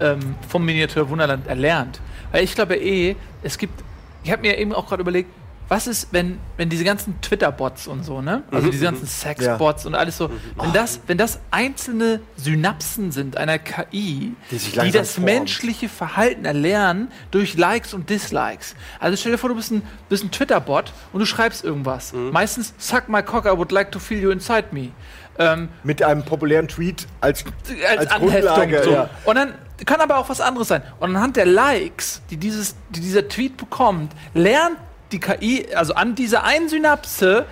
[0.00, 2.00] ähm, vom Miniatur Wunderland erlernt.
[2.32, 3.82] Weil ich glaube eh, es gibt,
[4.24, 5.30] ich habe mir eben auch gerade überlegt,
[5.70, 8.42] was ist, wenn, wenn diese ganzen Twitter-Bots und so, ne?
[8.50, 8.70] Also Mhm.
[8.72, 14.34] diese ganzen Sex-Bots und alles so, wenn das, wenn das einzelne Synapsen sind einer KI,
[14.50, 15.26] Die die, das formt.
[15.26, 18.74] menschliche Verhalten erlernen durch Likes und Dislikes.
[18.98, 22.12] Also stell dir vor, du bist ein, bist ein Twitter-Bot und du schreibst irgendwas.
[22.12, 22.30] Mhm.
[22.32, 24.88] Meistens, suck my cock, I would like to feel you inside me.
[25.38, 27.44] Ähm, Mit einem populären Tweet als,
[27.88, 28.20] als, als.
[28.20, 28.82] Grundlage.
[28.84, 28.90] so.
[28.90, 29.10] Ja.
[29.24, 29.54] Und dann
[29.86, 30.82] kann aber auch was anderes sein.
[30.98, 34.76] Und anhand der Likes, die, dieses, die dieser Tweet bekommt, lernt
[35.12, 37.46] die KI, also an dieser einen Synapse,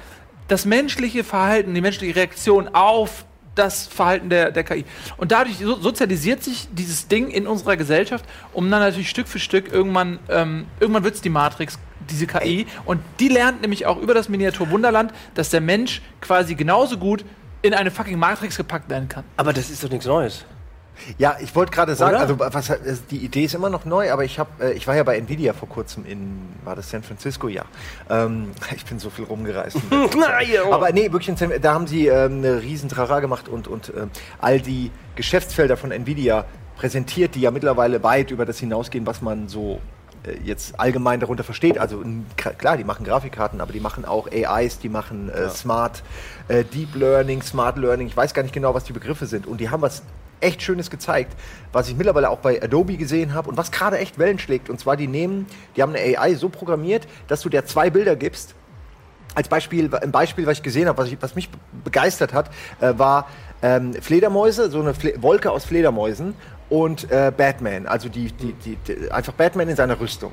[0.49, 4.85] das menschliche Verhalten, die menschliche Reaktion auf das Verhalten der, der KI.
[5.17, 9.39] Und dadurch so, sozialisiert sich dieses Ding in unserer Gesellschaft, um dann natürlich Stück für
[9.39, 12.67] Stück irgendwann, ähm, irgendwann wird es die Matrix, diese KI.
[12.85, 17.25] Und die lernt nämlich auch über das Miniatur Wunderland, dass der Mensch quasi genauso gut
[17.63, 19.25] in eine fucking Matrix gepackt werden kann.
[19.37, 20.45] Aber das ist doch nichts Neues.
[21.17, 22.23] Ja, ich wollte gerade sagen, Oder?
[22.23, 22.73] also was,
[23.11, 25.53] die Idee ist immer noch neu, aber ich habe, äh, ich war ja bei Nvidia
[25.53, 27.49] vor kurzem in, war das San Francisco?
[27.49, 27.65] Ja.
[28.11, 29.77] Ähm, ich bin so viel rumgereist.
[30.71, 34.11] aber nee, wirklich, San, da haben sie ähm, eine riesen Trara gemacht und, und ähm,
[34.41, 36.45] all die Geschäftsfelder von Nvidia
[36.77, 39.81] präsentiert, die ja mittlerweile weit über das hinausgehen, was man so
[40.25, 41.79] äh, jetzt allgemein darunter versteht.
[41.79, 42.03] Also
[42.37, 46.03] klar, die machen Grafikkarten, aber die machen auch AIs, die machen äh, Smart
[46.49, 48.07] äh, Deep Learning, Smart Learning.
[48.07, 49.47] Ich weiß gar nicht genau, was die Begriffe sind.
[49.47, 50.03] Und die haben was
[50.41, 51.37] echt Schönes gezeigt,
[51.73, 54.71] was ich mittlerweile auch bei Adobe gesehen habe und was gerade echt Wellen schlägt.
[54.71, 55.47] Und zwar, die nehmen,
[55.77, 58.55] die haben eine AI so programmiert, dass du der zwei Bilder gibst.
[59.35, 62.95] Als Beispiel, ein Beispiel, was ich gesehen habe, was, was mich be- begeistert hat, äh,
[62.97, 63.29] war
[63.63, 66.35] ähm, Fledermäuse, so eine Fle Wolke aus Fledermäusen
[66.71, 70.33] und äh, Batman, also die, die, die, die, einfach Batman in seiner Rüstung.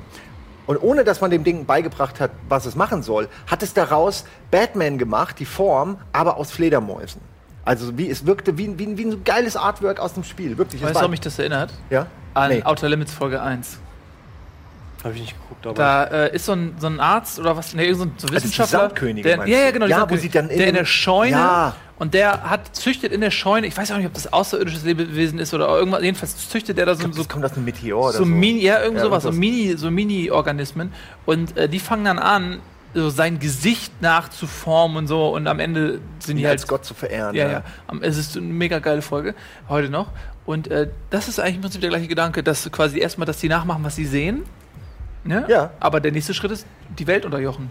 [0.66, 4.24] Und ohne dass man dem Ding beigebracht hat, was es machen soll, hat es daraus
[4.50, 7.20] Batman gemacht, die Form, aber aus Fledermäusen.
[7.66, 10.56] Also wie, es wirkte wie, ein- wie, ein- wie ein geiles Artwork aus dem Spiel.
[10.56, 10.80] Wirklich.
[10.82, 11.70] Weißt du, warum mich das erinnert?
[11.90, 12.06] ja?
[12.32, 12.62] An Nee.
[12.62, 13.78] Outer Limits Folge 1.
[15.04, 15.74] Habe ich nicht geguckt, aber.
[15.74, 18.34] Da äh, ist so ein, so ein Arzt oder was, nee, so ein so die
[18.34, 18.80] Wissenschaftler.
[18.80, 19.86] Sandkönigin der, meinst ja, ja, genau.
[19.86, 21.76] die Ja, wo sie dann in der in der Scheune Ja.
[21.98, 25.38] und der hat züchtet in der Scheune, ich weiß auch nicht, ob das außerirdisches Lebewesen
[25.38, 28.00] ist oder irgendwas, jedenfalls züchtet der da so, glaub, so das kommt aus einem Meteor
[28.04, 28.24] oder so so.
[28.26, 29.40] Mini, ja, irgend Ja, sowas, so irgendwas.
[29.50, 30.92] Mini, so Mini-Organismen.
[31.24, 32.58] Und äh, die fangen dann an,
[33.02, 35.28] so sein Gesicht nachzuformen und so.
[35.34, 36.60] Und am Ende sind die ihn halt.
[36.60, 37.34] als Gott zu verehren.
[37.34, 37.62] ja, ja.
[37.86, 39.34] Am- Es ist eine mega geile Folge,
[39.68, 40.08] heute noch.
[40.44, 43.48] Und äh, das ist eigentlich im Prinzip der gleiche Gedanke, dass quasi erstmal, dass die
[43.48, 44.44] nachmachen, was sie sehen.
[45.24, 45.44] Ne?
[45.48, 45.70] Ja.
[45.80, 46.66] Aber der nächste Schritt ist,
[46.98, 47.68] die Welt unterjochen.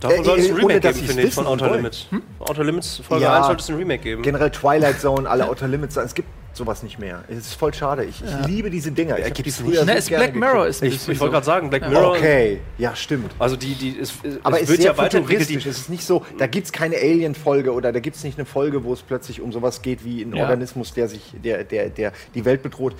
[0.00, 1.70] Davon Äh, soll es ein ohne, Remake dass geben, finde ich, von Outer.
[1.76, 2.06] Limits.
[2.40, 3.36] Outer Limits Folge Ja.
[3.38, 4.22] 1 sollte es ein Remake geben.
[4.22, 5.96] Generell Twilight Zone, alle Outer Limits.
[5.96, 7.24] Es gibt sowas nicht mehr.
[7.28, 8.04] Es ist voll schade.
[8.04, 9.18] Ich, ich liebe diese Dinger.
[9.18, 10.70] Ich die früher Ne, so Black Mirror geguckt.
[10.70, 12.12] ist ein Ich, ich wollte gerade sagen, Black Mirror.
[12.16, 13.32] Okay, ja, stimmt.
[13.38, 15.42] Also die, die, es Aber es wird ist sehr ja weiterentwickelt.
[15.48, 15.62] futuristisch.
[15.64, 18.38] Die, Es ist nicht so, da gibt es keine Alien-Folge oder da gibt es nicht
[18.38, 20.42] eine Folge, wo es plötzlich um sowas geht wie ein Ja.
[20.44, 22.94] Organismus, der sich, der, der, der die Welt bedroht.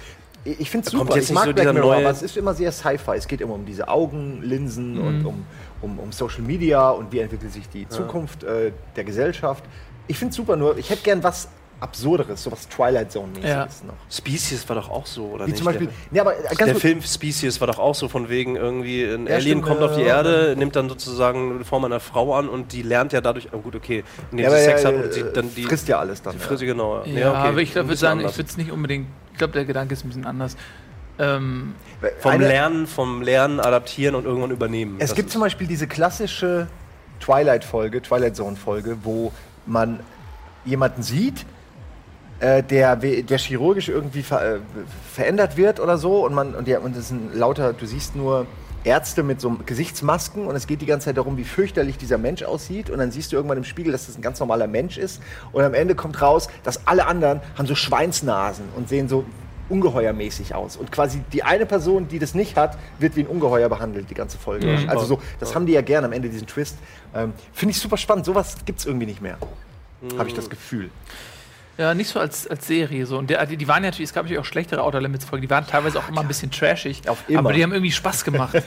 [0.45, 1.15] Ich finde es super.
[1.17, 3.17] jetzt Ich nicht mag so Black Mirror, neue- aber es ist immer sehr Sci-Fi.
[3.17, 5.07] Es geht immer um diese Augenlinsen Mhm.
[5.07, 5.45] und um,
[5.83, 9.65] um, um Social Media und wie entwickelt sich die Zukunft äh, der Gesellschaft.
[10.07, 13.67] Ich finde es super, nur ich hätte gern was Absurderes, sowas Twilight Zone-mäßiges Ja.
[13.87, 13.95] noch.
[14.11, 15.59] Species war doch auch so, oder Wie nicht?
[15.59, 18.57] zum Beispiel, der, nee, aber ganz der Film Species war doch auch so von wegen
[18.57, 21.85] irgendwie ein Ja, Alien stimmt, kommt auf die äh, Erde, nimmt dann sozusagen die Form
[21.85, 24.85] einer Frau an und die lernt ja dadurch, oh gut, okay, indem ja, sie Sex
[24.87, 26.33] hat und sie äh, dann die frisst ja alles dann.
[26.35, 26.47] die ja.
[26.47, 27.05] Frisst, genau.
[27.05, 28.39] Ja, aber ich glaube, würde sagen, ich anders.
[28.39, 29.07] würde es nicht unbedingt.
[29.33, 30.57] Ich glaube, der Gedanke ist ein bisschen anders.
[31.19, 31.75] Ähm,
[32.21, 34.97] vom Eine- Lernen, vom Lernen adaptieren und irgendwann übernehmen.
[34.99, 36.69] Es Das gibt zum Beispiel diese klassische
[37.21, 39.33] Twilight-Folge, Twilight Zone-Folge, wo
[39.67, 40.01] man
[40.65, 41.47] jemanden sieht,
[42.41, 44.59] äh, der, der chirurgisch irgendwie ver, äh,
[45.13, 48.47] verändert wird oder so und man und, ja, und es sind lauter, du siehst nur
[48.85, 52.43] Ärzte mit so Gesichtsmasken und es geht die ganze Zeit darum, wie fürchterlich dieser Mensch
[52.43, 55.21] aussieht und dann siehst du irgendwann im Spiegel, dass das ein ganz normaler Mensch ist
[55.53, 59.25] und am Ende kommt raus, dass alle anderen haben so Schweinsnasen und sehen so
[59.69, 63.69] ungeheuermäßig aus und quasi die eine Person, die das nicht hat, wird wie ein Ungeheuer
[63.69, 64.67] behandelt, die ganze Folge.
[64.67, 64.89] Mhm.
[64.89, 66.77] Also so, das haben die ja gerne am Ende, diesen Twist.
[67.15, 69.39] Ähm, Finde ich super spannend, sowas gibt es irgendwie nicht mehr.
[70.19, 70.91] Habe ich das Gefühl.
[71.79, 73.07] Ja, nicht so als, als Serie.
[73.07, 73.19] So.
[73.19, 75.51] Und der, die, die waren ja natürlich, es gab natürlich auch schlechtere Outer Limits-Folgen, die
[75.51, 77.09] waren teilweise auch immer ein bisschen trashig.
[77.09, 77.41] Auf immer.
[77.41, 78.55] Aber die haben irgendwie Spaß gemacht.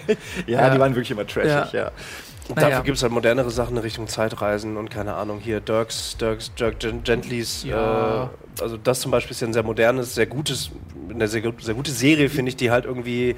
[0.48, 0.70] Ja, Ja.
[0.74, 1.80] die waren wirklich immer trashig, ja.
[1.86, 1.92] Ja.
[2.50, 2.58] Und.
[2.60, 6.52] Dafür gibt es halt modernere Sachen in Richtung Zeitreisen und keine Ahnung, hier Dirks, Dirks,
[6.56, 7.64] Dirk Gen- Gentlys.
[7.64, 8.24] Ja.
[8.24, 8.28] Äh,
[8.62, 10.72] also das zum Beispiel ist ja ein sehr modernes, sehr gutes,
[11.10, 13.36] eine sehr, sehr gute Serie, finde ich, die halt irgendwie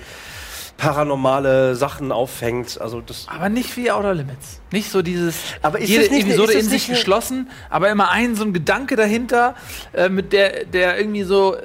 [0.78, 2.80] paranormale Sachen auffängt.
[2.82, 4.60] Also das Aber nicht wie Outer Limits.
[4.72, 5.36] Nicht so dieses.
[5.62, 9.56] Aber ist jede nicht- Episode in sich geschlossen, aber immer ein so ein Gedanke dahinter,
[9.94, 11.56] äh, mit der, der irgendwie so.
[11.56, 11.60] Äh,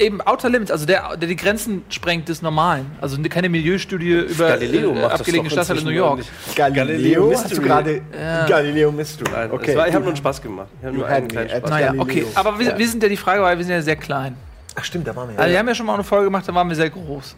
[0.00, 2.86] eben Outer Limits, also der, der die Grenzen sprengt des Normalen.
[3.00, 6.10] Also keine Milieustudie über Galileo äh, abgelegene Stadtteile in New York.
[6.10, 6.30] ordentlich.
[6.54, 7.66] Galileo, hast du Mystery.
[7.66, 8.46] gerade Ja.
[8.46, 9.28] Galileo Mystery.
[9.32, 9.76] Nein, okay.
[9.76, 10.68] war, ich habe nur einen Spaß gemacht.
[10.78, 11.68] Ich habe nur einen kleinen Spaß.
[11.70, 12.02] Naja, Galileo.
[12.04, 12.26] okay.
[12.36, 12.78] Aber wir, Ja.
[12.78, 14.36] wir sind ja die Frage, weil wir sind ja sehr klein.
[14.76, 15.40] Ach stimmt, da waren wir ja.
[15.40, 17.34] Also wir haben ja schon mal eine Folge gemacht, da waren wir sehr groß.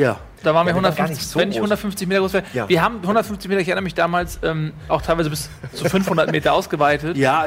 [0.00, 0.18] Ja.
[0.42, 1.64] Da waren wir Ja, wir waren gar 150, nicht so wenn ich groß.
[1.70, 2.44] 150 Meter groß wäre.
[2.54, 2.68] Ja.
[2.68, 6.52] Wir haben 150 Meter, ich erinnere mich damals, ähm, auch teilweise bis zu 500 Meter
[6.54, 7.16] ausgeweitet.
[7.16, 7.44] Ja,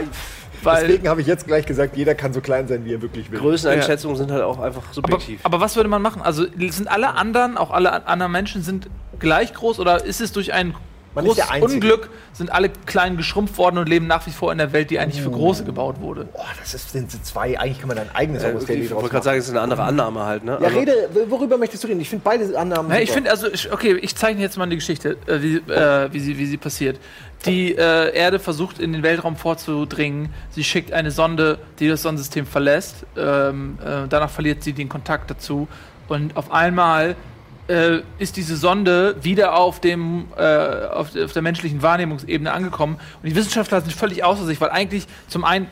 [0.61, 3.29] weil, Deswegen habe ich jetzt gleich gesagt, jeder kann so klein sein, wie er wirklich
[3.31, 3.39] will.
[3.39, 5.39] Größeneinschätzungen sind halt auch einfach aber, subjektiv.
[5.43, 6.21] aber was würde man machen?
[6.21, 8.87] Also sind alle anderen, auch alle an- anderen Menschen sind
[9.19, 10.73] gleich groß oder ist es durch ein
[11.15, 11.73] Man ist großes der Einzige.
[11.75, 14.99] Unglück, sind alle klein geschrumpft worden und leben nach wie vor in der Welt, die
[14.99, 16.25] eigentlich für große gebaut wurde?
[16.25, 17.59] Boah, das ist, sind zwei.
[17.59, 19.51] Eigentlich kann man da ein eigenes äh, Horus ich Daily wollte gerade sagen, es ist
[19.51, 20.43] eine andere Annahme halt.
[20.43, 20.57] Ne?
[20.59, 21.99] Ja, Also- rede, worüber möchtest du reden?
[22.01, 22.91] Ich finde beide Annahmen.
[22.91, 26.11] Ja, ich finde, also, ich- okay, ich zeichne jetzt mal die Geschichte, äh, wie, äh,
[26.11, 26.99] wie, sie, wie sie passiert.
[27.45, 30.29] Die äh, Erde versucht in den Weltraum vorzudringen.
[30.51, 33.05] Sie schickt eine Sonde, die das Sonnensystem verlässt.
[33.17, 35.67] Ähm, äh, danach verliert sie den Kontakt dazu.
[36.07, 37.15] Und auf einmal
[37.67, 40.43] äh, ist diese Sonde wieder auf, dem, äh,
[40.87, 42.95] auf, auf der menschlichen Wahrnehmungsebene angekommen.
[43.21, 45.67] Und die Wissenschaftler sind völlig außer sich, weil eigentlich zum einen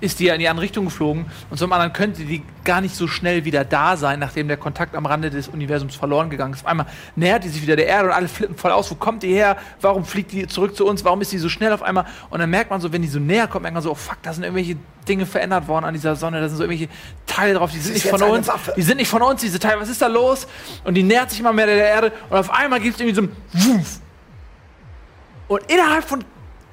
[0.00, 2.94] ist die ja in die andere Richtung geflogen und zum anderen könnte die gar nicht
[2.94, 6.60] so schnell wieder da sein, nachdem der Kontakt am Rande des Universums verloren gegangen ist.
[6.60, 8.90] Auf einmal nähert die sich wieder der Erde und alle flippen voll aus.
[8.90, 9.56] Wo kommt die her?
[9.80, 11.04] Warum fliegt die zurück zu uns?
[11.04, 12.06] Warum ist die so schnell auf einmal?
[12.30, 14.18] Und dann merkt man so, wenn die so näher kommt, merkt man so, oh fuck,
[14.22, 14.76] da sind irgendwelche
[15.08, 16.40] Dinge verändert worden an dieser Sonne.
[16.40, 16.92] Da sind so irgendwelche
[17.26, 18.50] Teile drauf, die sind nicht von uns.
[18.76, 19.80] Die sind nicht von uns, diese Teile.
[19.80, 20.46] Was ist da los?
[20.84, 23.22] Und die nähert sich immer mehr der Erde und auf einmal gibt es irgendwie so
[23.22, 24.00] ein Wuff.
[25.48, 26.24] Und innerhalb von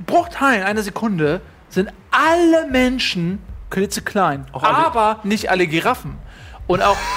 [0.05, 4.45] Bruchteilen einer Sekunde sind alle Menschen klitzeklein.
[4.53, 6.17] alle- aber nicht alle Giraffen.
[6.67, 6.97] Und auch,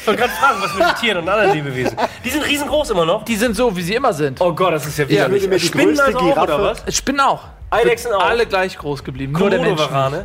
[0.00, 1.96] Ich wollte gerade fragen, was mit den Tieren und anderen Lebewesen.
[2.24, 3.24] Die sind riesengroß immer noch.
[3.24, 4.40] die sind so, wie sie immer sind.
[4.40, 5.48] Oh Gott, das ist ja Ja, widerlich.
[5.50, 6.94] die Spinnen also auch, oder was?
[6.94, 7.42] Spinnen auch.
[7.70, 8.22] Eidechsen auch.
[8.24, 9.32] Alle gleich groß geblieben.
[9.32, 9.80] Nur der Mensch.
[9.88, 10.24] Gleich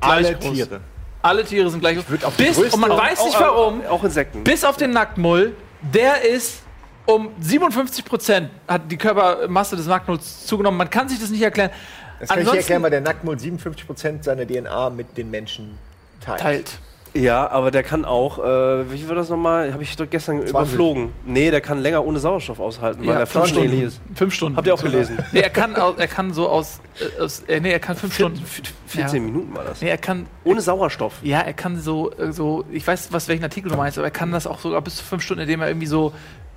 [0.00, 0.52] alle groß.
[0.54, 0.80] Tiere.
[1.20, 2.32] Alle Tiere sind gleich groß.
[2.38, 4.44] Bis, und man auch- weiß nicht Auch- warum, Auch Insekten.
[4.44, 6.62] bis auf den Nacktmull, der ist
[7.04, 10.78] um 57 Prozent, hat die Körpermasse des Nacktmulls zugenommen.
[10.78, 11.70] Man kann sich das nicht erklären.
[12.20, 15.78] Das kann ich dir erklären, weil der Nacktmull 57% seiner DNA mit den Menschen
[16.20, 16.40] teilt.
[16.40, 16.78] teilt.
[17.14, 19.72] Ja, aber der kann auch, äh, wie war das nochmal?
[19.72, 20.50] Habe ich doch gestern 20.
[20.50, 21.12] überflogen.
[21.24, 23.80] Nee, der kann länger ohne Sauerstoff aushalten, weil Ja, er fünf Stunden.
[23.82, 24.00] ist.
[24.14, 24.56] Fünf Stunden.
[24.58, 25.18] Habt ihr auch gelesen?
[25.32, 26.80] Nee, er kann, au- er kann so aus,
[27.18, 28.44] äh, aus äh, nee, er kann fünf Stunden.
[28.86, 29.20] 14 Ja.
[29.32, 29.80] Minuten war das.
[29.80, 31.14] Nee, er kann, Ohne Sauerstoff.
[31.22, 34.10] ja, er kann so, äh, so, ich weiß, was welchen Artikel du meinst, aber er
[34.12, 36.12] kann das auch sogar bis zu fünf Stunden, indem er irgendwie so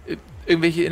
[0.05, 0.83] äh, irgendwelche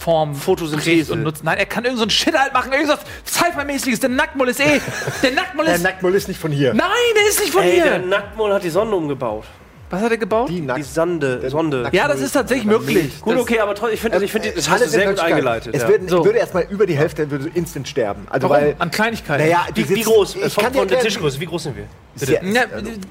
[0.00, 1.12] Energieformen Photosynthese.
[1.12, 1.44] und nutzt.
[1.44, 4.00] Nein, er kann irgend so ein Shit halt machen, irgendwas Sci-Fi-mäßiges.
[4.00, 4.80] Der Nacktmull ist eh,
[5.22, 6.74] der Nacktmull Der ist, Nacktmull ist nicht von hier.
[6.74, 8.06] nein, der ist nicht von Ey, der hier.
[8.06, 9.44] Nacktmull hat die Sonne umgebaut.
[9.92, 10.48] Was hat er gebaut?
[10.48, 10.84] Die Die nackt.
[10.84, 11.50] Sonde.
[11.50, 11.88] Sonde.
[11.90, 13.20] ja, das ist tatsächlich möglich.
[13.20, 15.08] Gut, Das- okay, aber toll, ich finde, ich finde, das hast du Alles in sehr
[15.10, 15.74] gut eingeleitet.
[15.74, 15.88] Es ja.
[15.88, 16.24] wird, So.
[16.24, 18.24] würde erstmal über die Hälfte würde instant sterben.
[18.30, 18.62] Also Warum?
[18.62, 18.76] weil.
[18.78, 19.42] An Kleinigkeiten.
[19.42, 20.36] Naja, wie, wie groß?
[20.36, 21.86] Ich von kann von der Tischgröße, wie groß sind wir?
[22.14, 22.62] Sehr- Ja,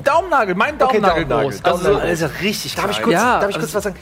[0.05, 1.65] Daumennagel, mein Okay, Daumennagel Daumennagel, groß.
[1.65, 2.09] Also, Daumennagel.
[2.11, 3.95] Das ist ja richtig Darf ich kurz, Ja, darf ich kurz also- was sagen?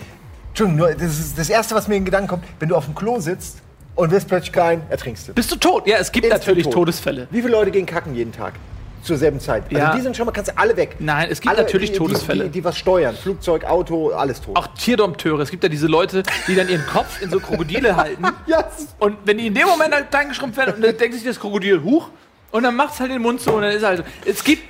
[0.60, 2.86] Entschuldigung, nur, das ist das Erste, was mir in den Gedanken kommt, wenn du auf
[2.86, 3.60] dem Klo sitzt
[3.94, 5.34] und wirst plötzlich klein, ertrinkst du.
[5.34, 5.86] bist du tot?
[5.88, 6.74] Ja, es gibt Instant natürlich tot.
[6.74, 7.28] Todesfälle.
[7.30, 8.54] Wie viele Leute gehen kacken jeden Tag?
[9.04, 9.66] Zur selben Zeit.
[9.66, 9.94] Also Ja.
[9.96, 10.96] die sind schon mal, kannst du alle weg.
[10.98, 12.46] Nein, es gibt alle, natürlich die, die, Todesfälle.
[12.46, 13.16] Die, die was steuern.
[13.16, 14.58] Flugzeug, Auto, alles tot.
[14.58, 15.40] Auch Tierdompteure.
[15.42, 18.24] Es gibt ja diese Leute, die dann ihren Kopf in so Krokodile halten.
[18.48, 20.98] Ja, das ist- Und wenn die in dem Moment halt klein geschrumpft werden, und dann
[20.98, 22.10] denkt sich das Krokodil, huch,
[22.50, 24.04] und dann macht es halt den Mund zu und dann ist halt so.
[24.26, 24.64] Es gibt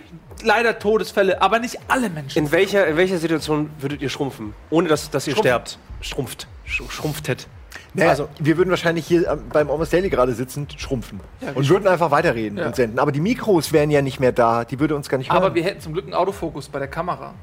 [0.44, 2.38] leider Todesfälle, aber nicht alle Menschen.
[2.46, 4.54] In welcher, in welcher Situation würdet ihr schrumpfen?
[4.70, 5.50] Ohne dass, dass ihr Schrumpfen.
[5.50, 5.80] sterbt.
[6.02, 6.48] Schrumpft.
[6.66, 7.48] Sch schrumpftet.
[7.94, 11.20] Naja, Also- wir würden wahrscheinlich hier ähm, beim Almost Daily gerade sitzend schrumpfen.
[11.56, 12.68] und würden einfach weiterreden Ja.
[12.68, 13.00] und senden.
[13.00, 14.66] Aber die Mikros wären ja nicht mehr da.
[14.66, 15.38] Die würde uns gar nicht hören.
[15.44, 17.34] aber wir hätten zum Glück einen Autofokus bei der Kamera.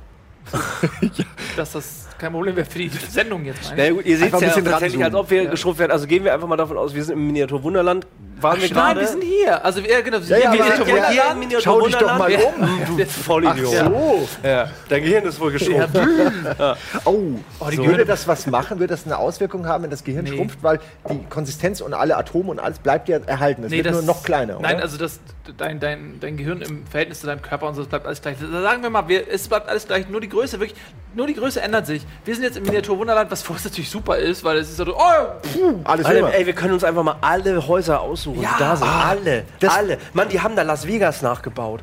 [1.56, 3.72] Dass das kein Problem wäre für die Sendung jetzt.
[3.76, 3.90] Na ich.
[3.92, 5.50] gut, ihr seht es ein ja bisschen tatsächlich, als ob wir Ja.
[5.50, 5.92] geschrumpft werden.
[5.92, 8.06] Also gehen wir einfach mal davon aus, wir sind im Miniatur Wunderland.
[8.40, 9.00] Waren wir Nein, gerade?
[9.00, 9.64] wir sind hier.
[9.64, 10.64] Also, ja, genau, wir sind Ja, ja, hier.
[10.64, 12.98] aber Wir sind ja, hier ja, im Miniatur Schau dich doch mal um.
[12.98, 13.06] Ja.
[13.06, 13.74] Vollidiot.
[13.80, 14.28] Ach So.
[14.42, 14.70] Ja.
[14.88, 15.90] Dein Gehirn ist wohl geschrumpft.
[17.04, 17.12] Oh,
[17.70, 18.78] die würde Gehirne- das was machen?
[18.80, 20.36] Würde das eine Auswirkung haben, wenn das Gehirn Nee.
[20.36, 20.58] schrumpft?
[20.62, 23.64] Weil die Konsistenz und alle Atome und alles bleibt ja erhalten.
[23.64, 24.84] Es wird nur noch kleiner, Nein, oder?
[24.84, 25.20] also das,
[25.56, 28.36] dein, dein, dein Gehirn im Verhältnis zu deinem Körper und so, das bleibt alles gleich.
[28.38, 30.78] Sagen wir mal, wir, es bleibt alles gleich, nur die Größe, wirklich,
[31.14, 32.02] nur die Größe ändert sich.
[32.24, 34.76] Wir sind jetzt im Miniatur Wunderland, was für uns natürlich super ist, weil es ist
[34.78, 35.00] so, oh,
[35.42, 38.50] pfuh, alles Alter, ey, wir können uns einfach mal alle Häuser aussuchen, Ja.
[38.54, 38.86] die da sind.
[38.88, 39.44] Ah, alle.
[39.60, 39.98] das- alle.
[40.14, 41.80] Mann, die haben da Las Vegas nachgebaut.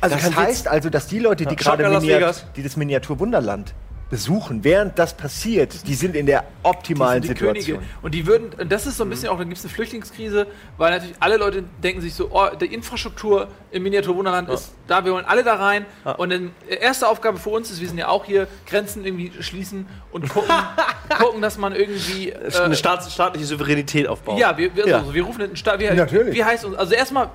[0.00, 3.18] Also das kein heißt also, dass die Leute, die Ja, gerade Miniat die das Miniatur
[3.20, 3.72] Wunderland
[4.10, 7.78] besuchen, während das passiert, die sind in der optimalen die Situation.
[7.78, 7.96] Könige.
[8.02, 10.46] Und die würden, und das ist so ein bisschen auch, dann gibt es eine Flüchtlingskrise,
[10.76, 15.04] weil natürlich alle Leute denken sich so, oh, die Infrastruktur im Miniatur Wunderland ist da,
[15.04, 15.86] wir wollen alle da rein.
[16.18, 19.32] Und dann äh, erste Aufgabe für uns ist, wir sind ja auch hier, Grenzen irgendwie
[19.40, 20.50] schließen und gucken,
[21.18, 22.30] gucken dass man irgendwie.
[22.30, 24.38] äh, eine Staats staatliche Souveränität aufbauen.
[24.38, 24.98] Ja, wir, wir, Ja.
[24.98, 25.80] Also, wir rufen einen Staat.
[25.80, 26.34] Wie, Natürlich.
[26.34, 26.76] wie heißt uns?
[26.76, 27.30] Also erstmal,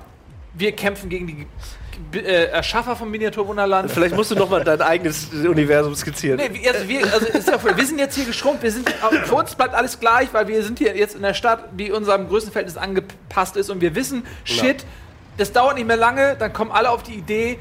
[0.54, 1.46] wir kämpfen gegen die
[2.14, 3.90] äh, Erschaffer vom Miniaturwunderland.
[3.90, 6.38] Vielleicht musst du noch mal dein eigenes Universum skizzieren.
[6.38, 8.88] Nee, also wir, also ist ja voll, wir sind jetzt hier geschrumpft, wir sind,
[9.24, 12.28] für uns bleibt alles gleich, weil wir sind hier jetzt in der Stadt, die unserem
[12.28, 14.84] Größenverhältnis angepasst ist und wir wissen, shit,
[15.36, 17.58] das dauert nicht mehr lange, dann kommen alle auf die Idee,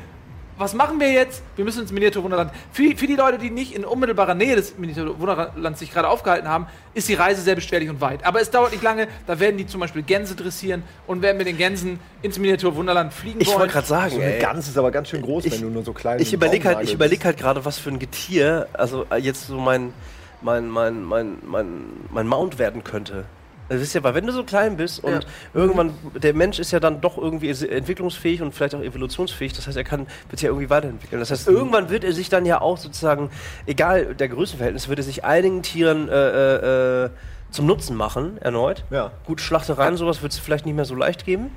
[0.60, 1.41] was machen wir jetzt?
[1.56, 2.52] Wir müssen ins Miniaturwunderland.
[2.74, 6.67] Für, für die Leute, die nicht in unmittelbarer Nähe des Miniaturwunderlands sich gerade aufgehalten haben,
[6.93, 8.26] ist die Reise sehr beschwerlich und weit.
[8.26, 11.48] Aber es dauert nicht lange, da werden die zum Beispiel Gänse dressieren und werden mit
[11.48, 13.60] den Gänsen ins Miniaturwunderland fliegen Ich wollen.
[13.62, 15.84] wollte gerade sagen, So eine Gans ist aber ganz schön groß, Ich- wenn du nur
[15.84, 19.15] so klein ich überlege halt, ich überlege halt gerade, was für ein Getier, also äh,
[19.15, 19.93] jetzt so mein,
[20.41, 23.26] mein, mein, mein, mein, mein Mount werden könnte.
[23.69, 25.19] Das ist ja, weil wenn du so klein bist und Ja.
[25.53, 29.77] irgendwann, der Mensch ist ja dann doch irgendwie entwicklungsfähig und vielleicht auch evolutionsfähig, das heißt,
[29.77, 31.19] er kann, wird sich ja irgendwie weiterentwickeln.
[31.19, 33.29] Das heißt, irgendwann wird er sich dann ja auch sozusagen,
[33.67, 37.10] egal der Größenverhältnis, wird er sich einigen Tieren äh, äh, äh,
[37.51, 38.84] zum Nutzen machen, erneut.
[38.89, 39.12] Ja.
[39.25, 41.51] Gut, Schlachtereien, sowas wird es vielleicht nicht mehr so leicht geben.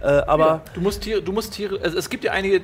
[0.00, 2.60] Äh, aber Ja, du musst Tiere, du musst Tiere, also es gibt ja einige äh,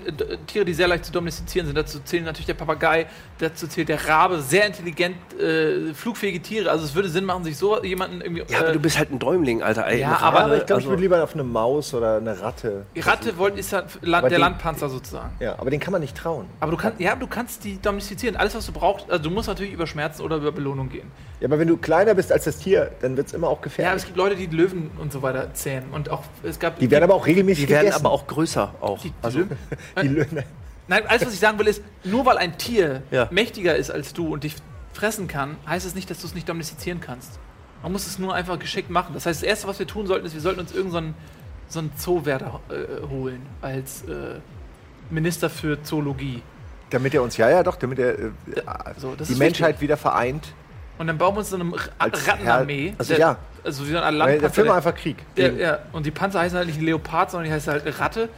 [0.47, 1.77] Tiere, die sehr leicht zu domestizieren sind.
[1.77, 3.07] Dazu zählen natürlich der Papagei,
[3.38, 6.70] dazu zählt der Rabe, sehr intelligent, äh, flugfähige Tiere.
[6.70, 8.44] Also es würde Sinn machen, sich so jemanden irgendwie.
[8.49, 9.87] ja, aber äh, du bist halt ein Däumling, Alter.
[9.87, 12.18] Ey, Ja, aber- Ja, aber ich glaube, ich also- würde lieber auf eine Maus oder
[12.18, 12.87] eine Ratte.
[12.94, 15.33] die Ratte wollt, ist ja Land, der die- Landpanzer sozusagen.
[15.40, 16.47] Ja, aber den kann man nicht trauen.
[16.61, 18.37] Aber du kannst, ja, du kannst die domestizieren.
[18.37, 21.11] Alles, was du brauchst, also du musst natürlich über Schmerzen oder über Belohnung gehen.
[21.40, 23.62] Ja, aber wenn du kleiner bist als das Tier, dann wird es immer auch Ja,
[23.64, 23.88] gefährlich.
[23.90, 25.90] aber es gibt Leute, die Löwen und so weiter zähmen.
[25.90, 26.79] Und auch, es gab.
[26.79, 28.05] die werden aber auch regelmäßig Die werden gegessen.
[28.05, 29.01] aber auch größer auch.
[29.01, 29.57] Die- die also, Löwen-
[30.03, 30.45] die Löhne.
[30.89, 33.29] Nein, alles, was ich sagen will, ist, nur weil ein Tier Ja.
[33.31, 34.57] mächtiger ist als du und dich
[34.93, 37.39] fressen kann, heißt es nicht, dass du es nicht domestizieren kannst.
[37.83, 39.13] Man muss es nur einfach geschickt machen.
[39.15, 41.15] Das heißt, das Erste, was wir tun sollten, ist, wir sollten uns irgendeinen
[41.69, 44.37] so einen Zoowärter äh, holen als äh,
[45.11, 46.43] Minister für Zoologie.
[46.91, 48.31] Damit er uns, ja, ja, doch, damit er äh,
[48.99, 50.53] so, die Menschheit wieder vereint.
[50.99, 52.95] Und dann bauen wir uns so eine Rattenarmee.
[52.99, 53.37] Also Der- ja.
[53.64, 54.50] Also wie so ein Weil der.
[54.50, 55.16] Film der- einfach Krieg.
[55.37, 58.29] Ja, Gegen- ja, und die Panzer heißen halt nicht Leopard, sondern die heißen halt Ratte.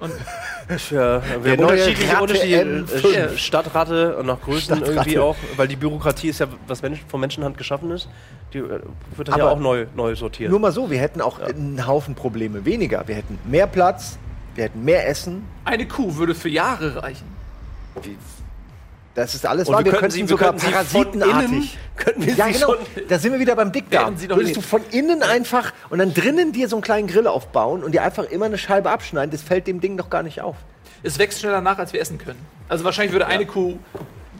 [0.00, 0.10] Und
[0.90, 3.14] Ja, wir haben neue unterschiedliche, Ratte unterschiedliche M5.
[3.34, 4.92] äh, Stadtratte und nach Größen Stadtratte.
[4.92, 8.08] irgendwie auch, weil die Bürokratie ist ja, was Mensch, von Menschenhand geschaffen ist,
[8.52, 8.80] die äh,
[9.16, 10.50] wird dann ja auch neu, neu sortiert.
[10.50, 13.06] Nur mal so, wir hätten auch einen Haufen Probleme weniger.
[13.06, 14.18] Wir hätten mehr Platz,
[14.56, 15.44] wir hätten mehr Essen.
[15.64, 17.26] eine Kuh würde für Jahre reichen.
[19.14, 19.84] Das ist alles Und wahr.
[19.84, 21.78] wir Wir, könnten sie- wir sogar könnten innen- parasitenartig.
[21.96, 22.66] könnten wir ja, sie genau.
[22.74, 24.16] schon- Da sind wir wieder beim Dickdarm.
[24.18, 27.92] Würdest du von innen einfach und dann drinnen dir so einen kleinen Grill aufbauen und
[27.92, 30.56] dir einfach immer eine Scheibe abschneiden, das fällt dem Ding doch gar nicht auf.
[31.02, 32.38] Es wächst schneller nach, als wir essen können.
[32.68, 33.78] Also wahrscheinlich würde eine Kuh,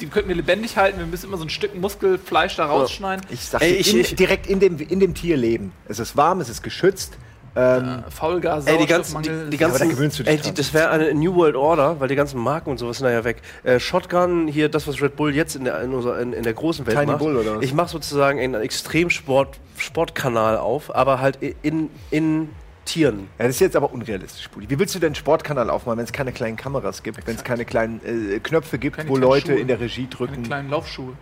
[0.01, 3.27] die könnten wir lebendig halten, wir müssen immer so ein Stück Muskelfleisch da rausschneiden.
[3.29, 5.73] Ich sag Ey, dir, ich- in, ich- direkt in dem, in dem Tier leben.
[5.87, 7.19] Es ist warm, es ist geschützt
[7.55, 9.35] Ähm, Faulgas, Ey, die ganzen, die, die
[9.65, 10.55] aber da ganzen, gewöhnst du dich ey, die, dran.
[10.55, 13.25] das wäre eine New World Order, weil die ganzen Marken und sowas sind da ja
[13.25, 13.43] weg.
[13.63, 16.55] Äh, Shotgun, hier das, was Red Bull jetzt in der, in, unserer, in, in der
[16.55, 17.19] großen Welt Tiny macht.
[17.19, 17.63] Bull oder was?
[17.65, 22.49] Ich mache sozusagen einen Extremsport Sportkanal auf, aber halt in, in
[22.85, 23.29] Tieren.
[23.39, 24.69] ja, das ist jetzt aber unrealistisch, Pudi.
[24.71, 27.45] Wie willst du denn einen Sportkanal aufmachen, wenn es keine kleinen Kameras gibt, wenn es
[27.45, 29.61] keine kleinen äh, Knöpfe gibt, Keine wo Leute Schuhe.
[29.61, 30.43] in der Regie Keine drücken?
[30.43, 31.13] kleinen Laufschuhe.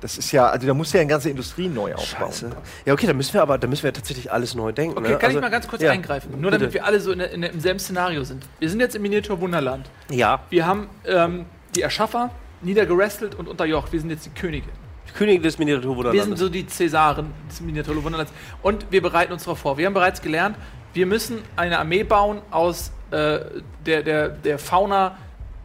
[0.00, 2.30] Das ist ja, also da musst du ja eine ganze Industrie neu aufbauen.
[2.30, 2.50] Scheiße.
[2.84, 4.98] Ja, okay, dann müssen wir aber, dann müssen wir tatsächlich alles neu denken.
[4.98, 5.16] Okay, ne?
[5.16, 5.90] kann Also- ich mal ganz kurz ja.
[5.90, 6.40] eingreifen?
[6.40, 6.74] Nur damit Bitte.
[6.74, 8.44] wir alle so in, in, im selben Szenario sind.
[8.58, 9.88] Wir sind jetzt im Miniatur Wunderland.
[10.10, 12.30] Ja, Wir haben ähm, die Erschaffer
[12.60, 13.92] niedergerestelt und unterjocht.
[13.92, 14.68] Wir sind jetzt die Könige.
[15.16, 18.32] Könige des Wir sind so die Cäsaren des Miniatur Wunderlands.
[18.62, 19.78] Und wir bereiten uns darauf vor.
[19.78, 20.56] Wir haben bereits gelernt,
[20.92, 23.40] wir müssen eine Armee bauen aus äh,
[23.84, 25.16] der, der, der Fauna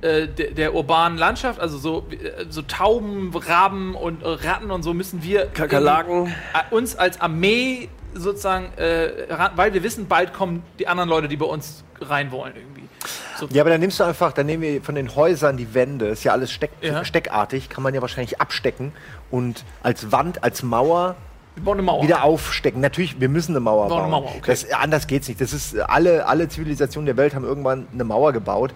[0.02, 4.84] äh, der, der urbanen Landschaft, also so, äh, so Tauben, Raben und äh, Ratten und
[4.84, 6.28] so müssen wir Kakerlaken.
[6.28, 8.66] äh, uns als Armee sozusagen,
[9.56, 12.84] weil wir wissen, bald kommen die anderen Leute, die bei uns rein wollen irgendwie.
[13.38, 16.08] So, Ja, aber dann nimmst du einfach, dann nehmen wir von den Häusern die Wände,
[16.08, 17.06] ist ja alles steck, Ja.
[17.06, 18.92] steckartig, kann man ja wahrscheinlich abstecken
[19.30, 21.16] und als Wand, als Mauer
[21.56, 22.04] wir bauen eine Mauer.
[22.04, 22.80] wieder aufstecken.
[22.82, 24.02] Natürlich, wir müssen eine Mauer Bauen bauen.
[24.02, 24.42] eine Mauer, okay.
[24.48, 25.42] das, anders geht's nicht.
[25.42, 28.74] Das ist alle, alle Zivilisationen der Welt haben irgendwann eine Mauer gebaut,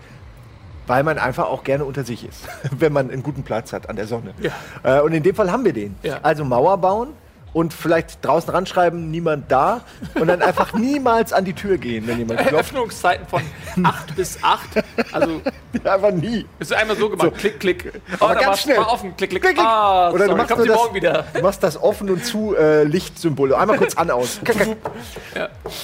[0.88, 3.96] weil man einfach auch gerne unter sich ist, wenn man einen guten Platz hat an
[3.96, 4.34] der Sonne.
[4.40, 5.00] Ja.
[5.00, 5.96] Äh, und in dem Fall haben wir den.
[6.04, 6.20] Ja.
[6.22, 7.10] Also Mauer bauen
[7.56, 9.82] und vielleicht draußen ranschreiben, niemand da
[10.16, 12.66] und dann einfach niemals an die Tür gehen, wenn jemand klopft.
[12.66, 13.42] Öffnungszeiten von
[13.82, 14.84] 8 bis 8.
[15.14, 15.42] Also
[15.86, 16.46] einfach nie.
[16.60, 17.94] Es ist einmal so gemacht, klick, klick.
[18.20, 18.78] Oh, Aber da ganz schnell.
[18.78, 19.42] War offen, klick, klick.
[19.42, 19.66] Klick, klick.
[19.66, 21.26] Ah, Oder du sorry, machst, kommt das, morgen wieder.
[21.34, 23.54] du machst das Offen und zu äh, Lichtsymbol.
[23.56, 24.42] Einmal kurz an aus.
[24.44, 24.76] Kack.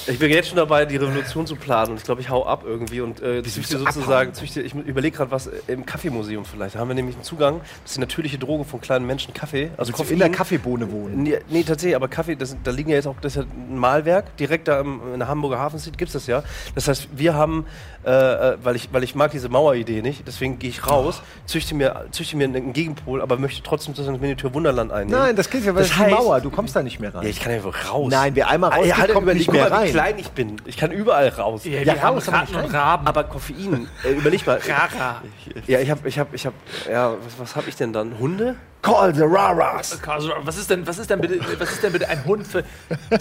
[0.06, 1.92] Ich bin jetzt schon dabei, die Revolution zu planen.
[1.92, 5.16] Und ich glaube, ich hau ab irgendwie und äh, züchte du sozusagen, züchte, ich überlege
[5.16, 6.74] gerade was äh, im Kaffeemuseum vielleicht.
[6.74, 7.60] Da haben wir nämlich einen Zugang.
[7.82, 9.70] Das ist die natürliche Droge von kleinen Menschen, Kaffee.
[9.78, 11.22] Also Willst du in der Kaffeebohne wohnen.
[11.22, 13.78] Nee, nee, tatsächlich, aber Kaffee, das, da liegen ja jetzt auch, das ist ja ein
[13.78, 16.42] Malwerk, direkt da im, in der Hamburger Hafen gibt es das ja.
[16.74, 17.66] Das heißt, wir haben,
[18.04, 21.74] äh, äh, weil, ich, weil ich mag diese Maueridee nicht, deswegen gehe ich raus, züchte
[21.74, 25.20] mir, züchte mir einen Gegenpol, aber möchte trotzdem sozusagen das Miniatur Wunderland einnehmen.
[25.20, 26.40] Nein, das geht ja, weil Das das, ist die heißt- Mauer.
[26.40, 27.22] Du kommst da nicht mehr rein.
[27.22, 28.10] Ja, ich kann ja wohl raus.
[28.10, 29.90] Nein, wer einmal Ah, rausgeht, ja, halt kommt nicht mehr mal, wie rein.
[29.90, 30.56] klein ich bin.
[30.64, 31.64] Ich kann überall raus.
[31.64, 32.74] Ja, Ja, wir haben raus, aber Ratten und.
[32.74, 33.06] Raben.
[33.06, 34.58] Aber Koffein, äh, überleg mal.
[34.68, 35.22] Rara.
[35.66, 36.54] Ja, ich hab, ich hab, ich hab,
[36.90, 38.18] ja, was, was hab ich denn dann?
[38.18, 38.56] Hunde?
[38.82, 39.96] Call the Raras.
[40.42, 42.64] Was ist denn, was ist denn bitte, was ist denn bitte ein Hund für,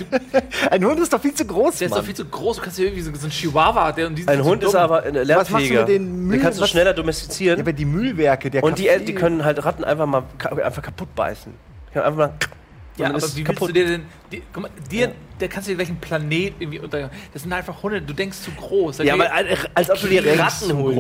[0.72, 2.00] Ein Hund ist doch viel zu groß, der ist Mann.
[2.00, 4.24] doch viel zu groß, du kannst hier irgendwie so, so ein Chihuahua, der und die
[4.24, 4.82] sind Ein Hund ist dumm.
[4.82, 5.80] aber äh, Was machst du lernfähiger.
[5.82, 7.60] mit den Müll- Den kannst du was- schneller ja, domestizieren.
[7.60, 10.24] aber die Müllwerke, der und die, Kaffee- die können halt Ratten einfach mal
[10.64, 11.54] einfach kaputt beißen.
[11.90, 12.34] Die können einfach mal
[12.98, 15.68] Ja, aber ist wie es willst du dir denn, die, guck mal, dir, der kannst
[15.68, 19.00] du dir gleich einen Planet irgendwie unter, das sind einfach Hunde, du denkst zu groß.
[19.00, 19.30] Ja, aber
[19.74, 20.36] als ob du dir Ratten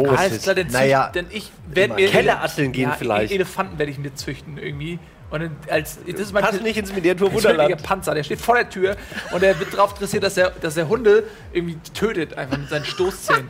[0.05, 0.19] kannst.
[0.19, 3.31] Alles klar, denn, Naja, zücht, denn ich werde mir Kellerasseln gehen ja, vielleicht.
[3.33, 4.99] Elefanten werde ich mir züchten irgendwie.
[5.31, 7.81] Und dann als das ist mein Passt nicht ins Miniatur Wunderland.
[7.83, 8.97] Panzer, der steht vor der Tür
[9.31, 12.85] und der wird darauf interessiert, dass er, dass er Hunde irgendwie tötet, einfach mit seinen
[12.85, 13.49] Stoßzähnen.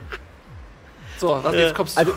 [1.18, 2.00] So, was, jetzt kommst du.
[2.00, 2.14] Also,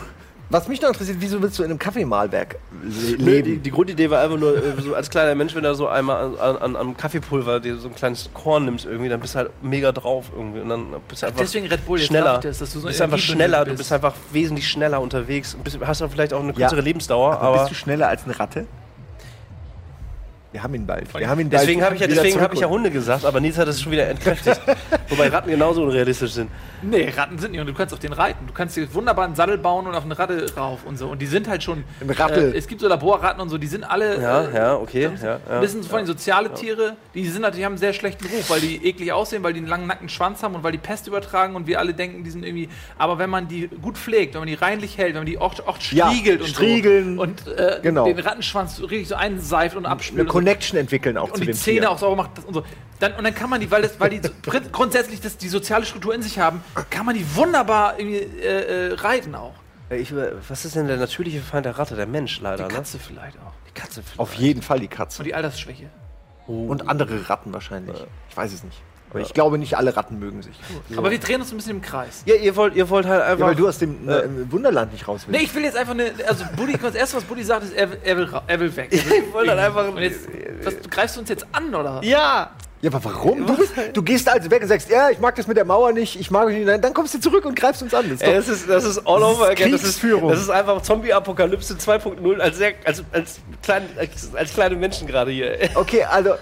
[0.51, 3.63] was mich noch interessiert, wieso willst du in einem Kaffeemalwerk le Nö, die, leben?
[3.63, 6.35] die Grundidee war einfach nur, äh, so als kleiner Mensch, wenn du so einmal an,
[6.37, 9.49] an, an, am Kaffeepulver dir so ein kleines Korn nimmst irgendwie, dann bist du halt
[9.63, 10.59] mega drauf irgendwie.
[10.59, 12.35] Und dann bist du einfach deswegen Red Bull, jetzt schneller.
[12.35, 13.79] ich das, dass du so bist einfach schneller, du bist.
[13.79, 15.55] bist einfach wesentlich schneller unterwegs.
[15.55, 16.53] Und bist, hast dann vielleicht auch eine Ja.
[16.53, 18.67] kürzere Lebensdauer, aber aber, bist du schneller als eine Ratte?
[20.55, 21.13] Wir haben ihn bald.
[21.13, 22.69] Wir haben ihn bald deswegen habe ich, ja, deswegen hab ich ja.
[22.69, 24.61] Hunde gesagt, aber Nils hat es schon wieder entkräftigt.
[25.09, 26.49] Wobei Ratten genauso unrealistisch sind.
[26.81, 28.47] Nee, Ratten sind nicht und du kannst auf den reiten.
[28.47, 31.09] Du kannst dir wunderbar einen Sattel bauen und auf eine Ratte rauf und so.
[31.09, 31.83] Und die sind halt schon.
[31.99, 32.53] Ein Rattel.
[32.53, 34.21] Äh, es gibt so Laborratten und so, die sind alle.
[34.21, 35.09] Ja, äh, ja, okay.
[35.21, 38.25] Ja, ja, Ein bisschen vor allem soziale Tiere, die sind natürlich, haben einen sehr schlechten
[38.27, 40.77] Ruf, weil die eklig aussehen, weil die einen langen nackten Schwanz haben und weil die
[40.77, 42.69] Pest übertragen und wir alle denken, die sind irgendwie.
[42.97, 45.53] Aber wenn man die gut pflegt, wenn man die reinlich hält, wenn man die auch,
[45.67, 47.15] auch Ja, striegelt und striegeln.
[47.17, 48.05] so und äh, Genau.
[48.05, 51.55] den Rattenschwanz richtig so einseift und abspült Eine Connection entwickeln auch und zu die dem
[51.55, 51.91] Zähne Tier.
[51.91, 52.63] auch sauber macht und so.
[52.99, 54.29] Dann, und dann kann man die, weil, das, weil die so
[54.71, 58.93] grundsätzlich das, die soziale Struktur in sich haben, kann man die wunderbar irgendwie äh, äh,
[58.93, 59.53] reiten auch.
[59.89, 61.95] Äh, Ich, über- was ist denn der natürliche Feind der Ratte?
[61.95, 62.77] Der Mensch leider, Die ne?
[62.79, 63.51] Katze vielleicht auch.
[63.67, 64.01] Die Katze.
[64.03, 64.19] vielleicht.
[64.19, 65.19] Auf jeden Fall die Katze.
[65.21, 65.89] Und die Altersschwäche.
[66.47, 67.97] Und andere Ratten wahrscheinlich.
[68.29, 68.81] Ich weiß es nicht.
[69.11, 70.53] Aber ich glaube, nicht alle Ratten mögen sich.
[70.97, 72.23] Aber wir drehen uns ein bisschen im Kreis.
[72.25, 73.39] Ja, ihr wollt, ihr wollt halt einfach.
[73.39, 75.39] Ja, weil du aus dem äh, Wunderland nicht raus willst.
[75.39, 76.11] Nee, ich will jetzt einfach eine.
[76.27, 78.91] Also, Buddy, das erste, was Buddy sagt, ist, er, will- er, will, er will weg.
[78.91, 80.27] Will Ich wollte halt einfach- Und jetzt,
[80.63, 82.01] was, greifst du uns jetzt an, oder?
[82.03, 82.51] ja!
[82.81, 83.47] Ja, aber warum?
[83.47, 85.91] Du, bist, du gehst also weg und sagst, ja, ich mag das mit der Mauer
[85.91, 86.67] nicht, ich mag euch nicht.
[86.83, 88.03] Dann kommst du zurück und greifst uns an.
[88.03, 89.71] Das ist Ey, doch- das, ist, das ist all Das over again.
[89.71, 90.29] Das ist, Kriegsführung.
[90.29, 95.31] das ist einfach Zombie-Apokalypse 2.0 als, sehr- als, als, klein, als, als kleine Menschen gerade
[95.31, 95.57] hier.
[95.73, 96.35] Okay, also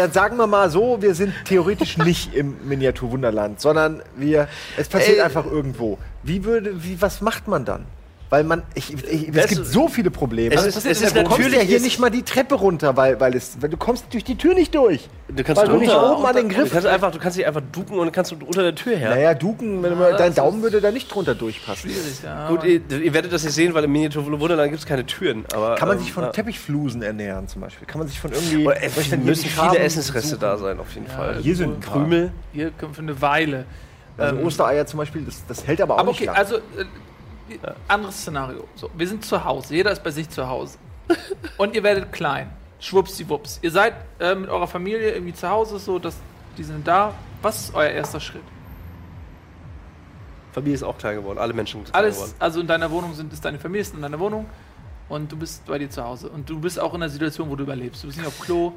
[0.00, 5.18] dann sagen wir mal so, wir sind theoretisch nicht im Miniatur-Wunderland, sondern wir, es passiert
[5.18, 5.22] Ey.
[5.22, 5.98] einfach irgendwo.
[6.22, 7.84] Wie würde, wie, was macht man dann?
[8.30, 10.54] Weil man, ich, ich, es gibt so viele Probleme.
[10.54, 13.18] Es Also es ist du kommst natürlich- ja hier nicht mal die Treppe runter, weil,
[13.18, 15.08] weil, es, weil du kommst durch die Tür nicht durch.
[15.28, 16.70] Du kannst weil du nicht drunter- oben an den Du Griff.
[16.72, 19.10] kannst einfach, du kannst dich einfach ducken und dann kannst du unter der Tür her.
[19.10, 21.90] Naja, duken, wenn du mal, das dein Daumen würde da nicht drunter durchpassen.
[21.90, 22.48] Schwierig, ja.
[22.48, 25.44] Gut, ihr, ihr werdet das nicht sehen, weil im Miniatur Wunderland gibt es keine Türen.
[25.52, 26.30] Aber, Kann man ähm, sich von ja.
[26.30, 27.86] Teppichflusen ernähren zum Beispiel?
[27.88, 28.64] Kann man sich von irgendwie...
[28.64, 30.40] Oder es soll ich denn müssen viele Farben Essensreste suchen?
[30.40, 31.38] da sein, auf jeden Fall.
[31.42, 31.80] Hier sind.
[31.84, 32.30] Krümel.
[32.52, 33.64] Hier kommt für eine Weile.
[34.16, 36.36] Also Ähm, Ostereier zum Beispiel, das, das hält aber auch Aber nicht okay, lang.
[36.36, 36.60] also äh,
[37.88, 38.64] anderes Szenario.
[38.74, 40.78] So, wir sind zu Hause, jeder ist bei sich zu Hause.
[41.56, 42.50] Und ihr werdet klein.
[42.78, 43.58] Schwuppsdiwupps.
[43.62, 46.16] Ihr seid äh, mit eurer Familie irgendwie zu Hause, so dass
[46.56, 47.14] die sind da.
[47.42, 48.42] Was ist euer erster Schritt?
[50.52, 51.38] Familie ist auch klein geworden.
[51.38, 52.34] Alle Menschen sind klein Alles, geworden.
[52.38, 54.46] also in deiner Wohnung sind, ist deine Familie ist in deiner Wohnung
[55.08, 56.28] und du bist bei dir zu Hause.
[56.28, 58.02] Und du bist auch in einer Situation, wo du überlebst.
[58.02, 58.72] Du bist nicht auf Klo.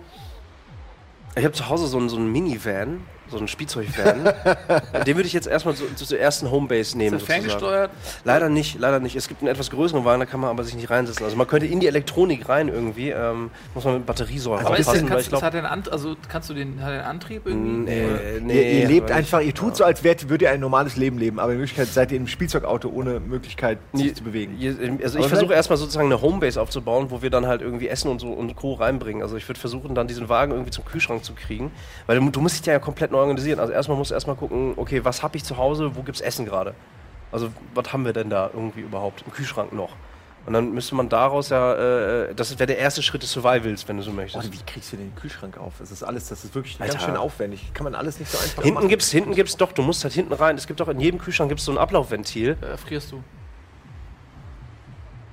[1.36, 3.02] Ich habe zu Hause so einen, so einen Minivan,
[3.34, 4.24] so einen Spielzeugvan.
[5.06, 7.18] Den würde ich jetzt erstmal so, so zur ersten Homebase nehmen.
[7.18, 7.92] Ist der ferngesteuert?
[8.24, 9.16] Leider nicht, leider nicht.
[9.16, 11.26] Es gibt einen etwas größeren Wagen, da kann man aber sich nicht reinsetzen.
[11.26, 14.86] Also man könnte in die Elektronik rein irgendwie, ähm, muss man mit Batteriesäure Aber ist
[14.88, 15.46] der, aufpassen, weil kannst, ich das glaube...
[15.46, 17.92] hat den Ant also kannst du den, hat der einen Antrieb irgendwie?
[18.04, 20.60] Oder- Nee, nee, ihr, ihr lebt einfach, ihr tut so, als wärt, würdet ihr ein
[20.60, 24.24] normales Leben leben, aber in Wirklichkeit seid ihr im Spielzeugauto ohne Möglichkeit, sich Nie- zu
[24.24, 24.56] bewegen.
[24.58, 28.10] Je- Also ich versuche erstmal sozusagen eine Homebase aufzubauen, wo wir dann halt irgendwie Essen
[28.10, 28.74] und so und Co.
[28.74, 29.22] reinbringen.
[29.22, 31.72] Also ich würde versuchen, dann diesen Wagen irgendwie zum Kühlschrank zu kriegen.
[32.08, 33.60] Weil du, du musst dich ja komplett neu organisieren.
[33.60, 36.46] Also erstmal musst du erstmal gucken, okay, was habe ich zu Hause, wo gibt's Essen
[36.46, 36.74] gerade?
[37.32, 39.96] Also was haben wir denn da irgendwie überhaupt im Kühlschrank noch?
[40.46, 41.74] Und dann müsste man daraus ja,
[42.26, 44.52] äh, das wäre der erste Schritt des Survivals, wenn du so Oh, möchtest.
[44.52, 45.76] wie kriegst du den Kühlschrank auf?
[45.80, 46.94] Das ist alles, das ist wirklich Alter.
[46.96, 47.74] ganz schön aufwendig.
[47.74, 48.90] Kann man alles nicht so einfach Hinten machen.
[48.90, 50.58] gibt's, hinten gibt's doch, du musst halt hinten rein.
[50.58, 52.58] Es gibt doch in jedem Kühlschrank gibt's so ein Ablaufventil.
[52.62, 53.24] Äh, frierst du?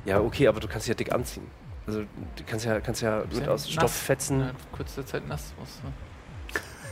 [0.04, 1.46] Ja, okay, aber du kannst dich ja dick anziehen.
[1.86, 3.68] Also du kannst ja, kannst ja mit ja aus.
[3.68, 4.40] Stoff fetzen.
[4.40, 5.52] Ja, kurze Zeit nass.
[5.60, 5.92] Was, ne?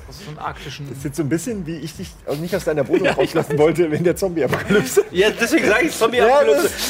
[0.09, 0.89] Aus so einem arktischen.
[0.89, 3.59] Das ist jetzt so ein bisschen, wie ich dich auch nicht aus deiner Wohnung rauslassen
[3.59, 5.05] wollte in der Zombie-Apokalypse.
[5.11, 6.41] Ja, deswegen sage ich Zombie Ja,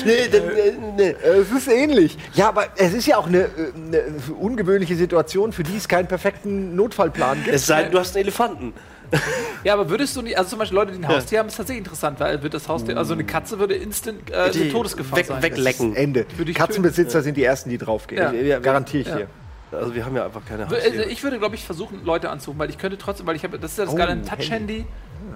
[0.04, 1.14] Nee, äh, nee.
[1.22, 2.16] Es ist ähnlich.
[2.34, 4.02] Ja, aber es ist ja auch eine, äh, eine
[4.38, 7.54] ungewöhnliche Situation, für die es keinen perfekten Notfallplan gibt.
[7.56, 8.72] Es sei denn, du hast einen Elefanten.
[9.64, 11.84] Ja, aber würdest du nicht, also zum Beispiel Leute, die ein Haustier haben, ist tatsächlich
[11.84, 15.42] interessant, weil wird das Haustier, also eine Katze würde instant äh, Die Todesgefahr weg- sein.
[15.42, 15.96] weg- lecken.
[15.96, 16.26] Ende.
[16.54, 18.22] Katzenbesitzer sind die Ersten, die draufgehen.
[18.22, 18.32] Ja.
[18.32, 19.16] Ja, Garantiere ich ja.
[19.16, 19.26] dir.
[19.72, 21.04] Also wir haben ja einfach keine Also Haustiere.
[21.04, 23.72] ich würde, glaube ich, versuchen, Leute anzurufen, weil ich könnte trotzdem, weil ich habe, das
[23.72, 24.86] ist ja das Oh, geile ein Touch-Handy.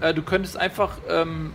[0.00, 1.52] Äh, du könntest einfach ähm,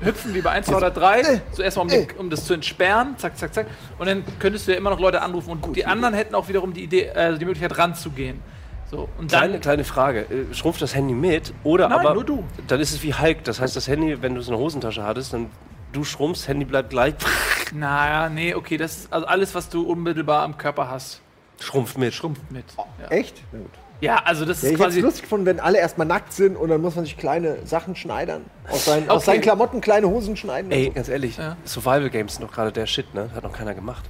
[0.00, 3.16] hüpfen wie bei 1, 2 oder 3, so erstmal um, den, um das zu entsperren,
[3.18, 3.66] zack, zack, zack.
[3.98, 6.72] Und dann könntest du ja immer noch Leute anrufen und die anderen hätten auch wiederum
[6.72, 8.40] die Idee, äh, die Möglichkeit ranzugehen.
[8.90, 10.20] So, und dann, Kleine, kleine Frage.
[10.20, 11.52] Äh, Schrumpft das Handy mit?
[11.64, 12.14] Oder Nein, aber.
[12.14, 12.44] nur du.
[12.68, 13.42] Dann ist es wie Hulk.
[13.44, 15.50] Das heißt, das Handy, wenn du es in der Hosentasche hattest, dann
[15.92, 17.14] du schrumpfst, Handy bleibt gleich,
[17.72, 21.20] naja, nee, okay, das ist also alles, was du unmittelbar am Körper hast,
[21.60, 22.14] schrumpft mit.
[22.14, 22.64] schrumpft mit.
[23.00, 23.42] Ja, Echt?
[23.52, 23.70] Na gut.
[24.00, 25.00] ja also das Ja, ist ich quasi.
[25.00, 28.44] lustig gefunden, wenn alle erstmal nackt sind und dann muss man sich kleine Sachen schneidern.
[28.68, 29.26] Aus seinen, aus Okay.
[29.32, 30.70] seinen Klamotten kleine Hosen schneiden.
[30.70, 31.56] Ey, ganz ehrlich, Ja.
[31.64, 33.30] Survival Games sind doch gerade der Shit, ne?
[33.34, 34.04] Hat noch keiner gemacht.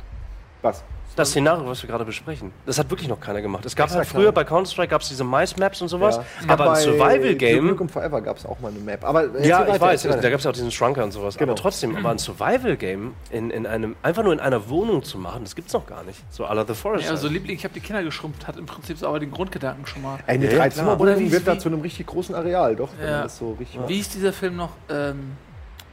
[0.64, 0.82] Was?
[1.14, 3.64] Das Szenario, was wir gerade besprechen, das hat wirklich noch keiner gemacht.
[3.64, 4.34] Es gab Extra halt früher klein.
[4.34, 6.24] bei Counter-Strike gab es diese Mice-Maps und sowas, Ja.
[6.48, 7.66] aber ein Bei Duke Survival-Game.
[7.68, 9.04] Nukem Forever gab es auch mal eine Map.
[9.04, 11.36] Aber Ja, weiter, ich weiß, da gab es ja auch diesen Shrunker und sowas.
[11.38, 11.52] Genau.
[11.52, 15.44] Aber trotzdem, aber ein Survival-Game in, in einem, einfach nur in einer Wohnung zu machen,
[15.44, 16.18] das gibt's noch gar nicht.
[16.32, 17.04] So à la The Forest.
[17.04, 19.86] Ja, also Liebling, ich habe die Kinder geschrumpft, hat im Prinzip so aber den Grundgedanken
[19.86, 20.18] schon mal.
[20.26, 20.56] Eine Ja.
[20.58, 22.88] Dreizimmerwohnung wird da zu einem richtig großen Areal, doch.
[22.98, 23.28] Wenn Ja.
[23.28, 24.70] so richtig Wie ist dieser Film noch?
[24.90, 25.36] Ähm,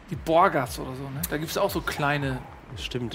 [0.09, 1.21] die Borgas oder so, ne?
[1.29, 2.39] Da gibt es auch so kleine
[2.77, 3.13] Stimmt.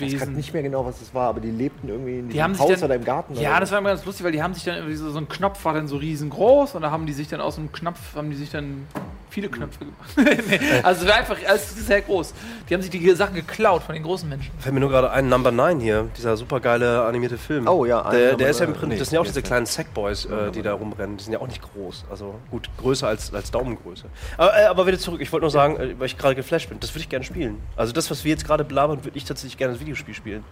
[0.00, 0.16] Menschenwesen.
[0.16, 2.42] Ich weiß nicht mehr genau, was es war, aber die lebten irgendwie in Die diesem
[2.44, 3.34] haben sich Haus dann- oder im Garten.
[3.34, 5.18] Ja, oder das war immer ganz lustig, weil die haben sich dann irgendwie so, so
[5.18, 7.98] ein Knopf war dann so riesengroß und da haben die sich dann aus einem Knopf,
[8.14, 8.86] haben die sich dann
[9.30, 10.10] viele Knöpfe gemacht.
[10.48, 12.32] nee, also es war einfach alles sehr groß.
[12.70, 14.50] Die haben sich die Sachen geklaut von den großen Menschen.
[14.58, 17.66] Fällt mir nur gerade ein, Number 9 hier, dieser super geile animierte Film.
[17.68, 18.72] Oh ja, der, der ist ja im.
[18.72, 21.16] Prinzip, Nee, das sind ja auch diese kleinen Sackboys, äh, die da rumrennen.
[21.18, 22.04] Die sind ja auch nicht groß.
[22.10, 24.04] Also gut, größer als, als Daumengröße.
[24.38, 26.80] Aber, äh, aber wieder zurück, ich wollte nur sagen, äh, weil ich gerade geflasht bin,
[26.80, 27.58] das würde ich gerne spielen.
[27.76, 30.44] Also das, was wir jetzt gerade belabern, würde ich tatsächlich gerne Videospiel spielen.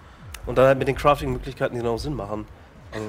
[0.47, 2.47] Und dann halt mit den Crafting-Möglichkeiten, die dann auch Sinn machen.
[2.93, 3.07] Also,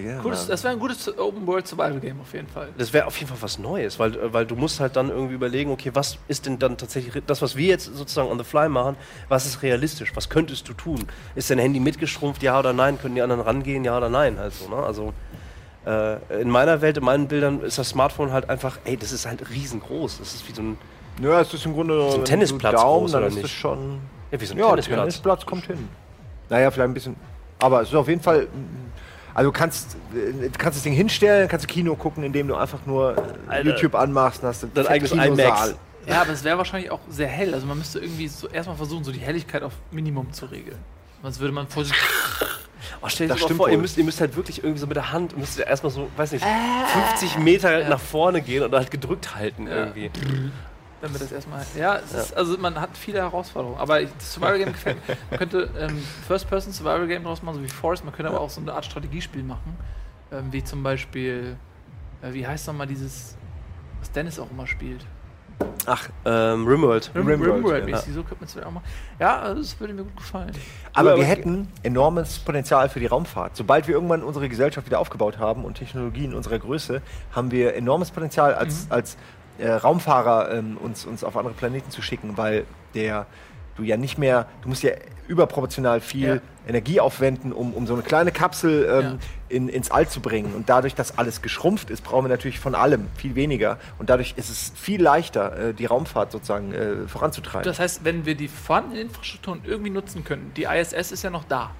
[0.00, 2.68] Ja, Gutes, das wäre ein gutes Open World Survival Game auf jeden Fall.
[2.78, 5.34] das wäre auf jeden Fall was Neues, weil, äh, weil du musst halt dann irgendwie
[5.34, 8.68] überlegen, okay, was ist denn dann tatsächlich das, was wir jetzt sozusagen on the fly
[8.68, 8.96] machen,
[9.28, 10.12] was ist realistisch?
[10.14, 11.04] Was könntest du tun?
[11.34, 12.98] Ist dein Handy mitgeschrumpft, ja oder nein?
[13.00, 14.38] Können die anderen rangehen, ja oder nein?
[14.38, 14.76] Halt so, ne?
[14.76, 15.12] Also
[15.86, 19.26] äh, in meiner Welt, in meinen Bildern ist das Smartphone halt einfach, ey, das ist
[19.26, 20.18] halt riesengroß.
[20.18, 20.78] Das ist wie so ein,
[21.20, 23.44] Ja, es ist im Grunde ein wenn Tennisplatz du Daumen, groß, dann oder ist nicht?
[23.44, 24.00] das schon.
[24.34, 24.98] Ja, wie so ein Ja, Tennisplatz.
[25.00, 25.88] Tennisplatz kommt hin.
[26.48, 27.16] Naja, vielleicht ein bisschen.
[27.58, 28.48] Aber es ist auf jeden Fall.
[29.32, 32.54] Also du kannst, äh, du kannst das Ding hinstellen, kannst du Kino gucken, indem du
[32.54, 33.68] einfach nur äh, Alter.
[33.70, 35.74] YouTube anmachst und hast du Dein eigenes IMAX.
[36.06, 37.54] Ja, aber es wäre wahrscheinlich auch sehr hell.
[37.54, 40.78] Also man müsste irgendwie so erstmal versuchen, so die Helligkeit auf Minimum zu regeln.
[41.22, 41.94] Sonst würde man vor sich.
[43.00, 44.86] Oh, stell dir Das mal stimmt vor, ihr müsst, ihr müsst halt wirklich irgendwie so
[44.86, 46.44] mit der Hand, müsst ihr erstmal so, weiß nicht,
[47.14, 50.10] 50 Meter nach vorne gehen und halt gedrückt halten irgendwie.
[51.04, 51.64] Wenn wir das erstmal.
[51.76, 53.78] Ja, es Ist, also man hat viele Herausforderungen.
[53.78, 55.16] Aber ich, das Survival Game gefällt mir.
[55.30, 58.04] Man könnte ähm, First-Person Survival Game draus machen, so wie Forest.
[58.04, 59.76] Man könnte aber auch so eine Art Strategiespiel machen.
[60.32, 61.56] Ähm, wie zum Beispiel,
[62.22, 63.36] äh, wie heißt nochmal dieses,
[64.00, 65.04] was Dennis auch immer spielt?
[65.86, 67.10] Ach, ähm, Rimworld.
[67.14, 67.98] Rim, Rimworld, Rimworld, ja.
[67.98, 68.84] so könnte man es auch machen.
[69.20, 70.50] Ja, also das würde mir gut gefallen.
[70.94, 73.54] Aber aber wir hätten enormes Potenzial für die Raumfahrt.
[73.56, 77.02] Sobald wir irgendwann unsere Gesellschaft wieder aufgebaut haben und Technologien unserer Größe,
[77.32, 78.58] haben wir enormes Potenzial Mhm.
[78.58, 79.16] als, als
[79.58, 83.26] äh, Raumfahrer ähm, uns, uns auf andere Planeten zu schicken, weil der
[83.76, 84.92] du ja nicht mehr, du musst ja
[85.26, 86.40] überproportional viel Ja.
[86.66, 89.18] Energie aufwenden, um, um so eine kleine Kapsel ähm, Ja.
[89.48, 90.54] in, ins All zu bringen.
[90.54, 93.78] Und dadurch, dass alles geschrumpft ist, brauchen wir natürlich von allem viel weniger.
[93.98, 97.64] Und dadurch ist es viel leichter, äh, die Raumfahrt sozusagen äh, voranzutreiben.
[97.64, 101.44] Das heißt, wenn wir die vorhandenen Infrastrukturen irgendwie nutzen können, die ISS ist ja noch
[101.44, 101.70] da.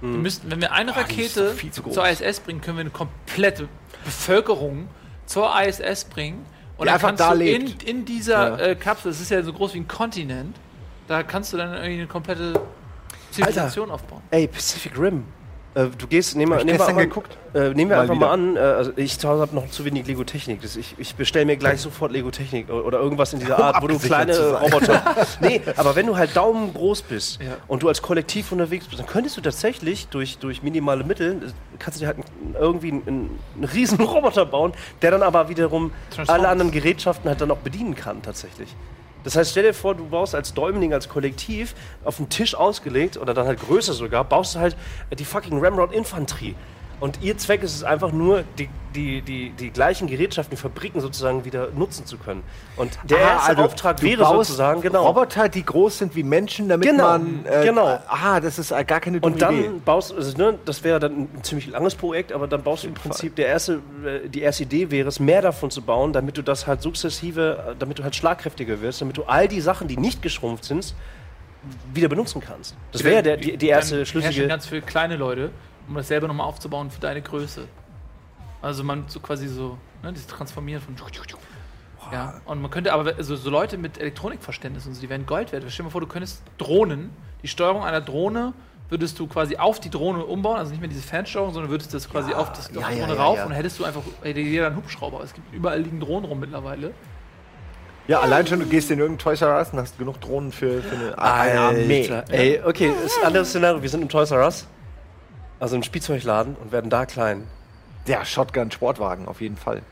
[0.00, 1.54] Wir müssten, wenn wir eine ist Rakete
[1.90, 3.68] zur ISS bringen, können wir eine komplette
[4.04, 4.86] Bevölkerung
[5.26, 6.44] zur ISS bringen.
[6.78, 7.82] Und dann einfach da du in, lebt.
[7.82, 8.66] in dieser Ja.
[8.68, 10.56] äh, Kapsel, das ist ja so groß wie ein Kontinent,
[11.08, 12.60] da kannst du dann irgendwie eine komplette
[13.30, 14.22] Zivilisation aufbauen.
[14.30, 15.24] Ey, Pacific Rim.
[15.74, 17.36] Äh, du gehst, nehmen wir, nehmen wir, geguckt.
[17.54, 19.84] Äh, nehmen wir Mal einfach mal an, äh, also ich zu Hause habe noch zu
[19.84, 20.62] wenig Lego Technik.
[20.62, 23.82] Das, ich ich bestelle mir gleich sofort Lego Technik o- oder irgendwas in dieser Art,
[23.82, 24.36] wo du kleine.
[24.54, 25.02] Roboter.
[25.40, 27.56] nee, aber wenn du halt daumengroß bist Ja.
[27.68, 31.50] und du als Kollektiv unterwegs bist, dann könntest du tatsächlich durch, durch minimale Mittel, äh,
[31.78, 32.18] kannst du dir halt
[32.58, 35.92] irgendwie einen, einen riesen Roboter bauen, der dann aber wiederum
[36.26, 38.74] alle anderen Gerätschaften halt dann auch bedienen kann tatsächlich.
[39.28, 43.18] Das heißt, stell dir vor, du baust als Däumling, als Kollektiv auf den Tisch ausgelegt
[43.18, 44.74] oder dann halt größer sogar, baust du halt
[45.18, 46.54] die fucking Ramrod Infanterie.
[47.00, 51.00] Und ihr Zweck ist es einfach nur, die, die, die, die gleichen Gerätschaften, die Fabriken
[51.00, 52.42] sozusagen wieder nutzen zu können.
[52.76, 55.06] Und der Ah, erste also Auftrag wäre sozusagen, genau.
[55.06, 57.44] Roboter, die groß sind wie Menschen, damit Genau, man.
[57.46, 58.00] äh, genau.
[58.08, 59.70] Ah, das ist äh, gar keine dumme Und dann Idee.
[59.84, 62.94] baust also, ne, das wäre dann ein ziemlich langes Projekt, aber dann baust du im
[62.94, 63.74] Prinzip, der erste,
[64.04, 67.64] äh, die erste Idee wäre es, mehr davon zu bauen, damit du das halt sukzessive,
[67.70, 70.94] äh, damit du halt schlagkräftiger wirst, damit du all die Sachen, die nicht geschrumpft sind,
[71.94, 72.74] wieder benutzen kannst.
[72.92, 74.46] Das wäre der, die, die erste Dann schlüssige.
[74.48, 75.50] ganz viele kleine Leute,
[75.88, 77.66] um das selber nochmal aufzubauen für deine Größe.
[78.60, 80.94] Also man so quasi so, ne, dieses Transformieren von.
[82.12, 85.52] Ja, und man könnte aber so, so Leute mit Elektronikverständnis und so, die wären Gold
[85.52, 85.64] wert.
[85.68, 87.10] Stell dir mal vor, du könntest Drohnen,
[87.42, 88.54] die Steuerung einer Drohne
[88.88, 92.08] würdest du quasi auf die Drohne umbauen, also nicht mehr diese Fernsteuerung, sondern würdest das
[92.08, 93.44] quasi auf, das, auf ja, die ja, Drohne ja, rauf ja.
[93.44, 95.22] und hättest du einfach hätte jeder einen Hubschrauber.
[95.22, 96.92] Es gibt überall liegen Drohnen rum mittlerweile.
[98.06, 100.80] Ja, allein schon, du gehst in irgendein Toys R Us und hast genug Drohnen für,
[100.82, 102.10] für eine, eine Armee.
[102.30, 103.82] Ey, okay, das ist ein anderes Szenario.
[103.82, 104.66] Wir sind im Toys R Us,
[105.60, 107.44] also im Spielzeugladen und werden da klein.
[108.06, 109.82] Der Shotgun-Sportwagen, auf jeden Fall.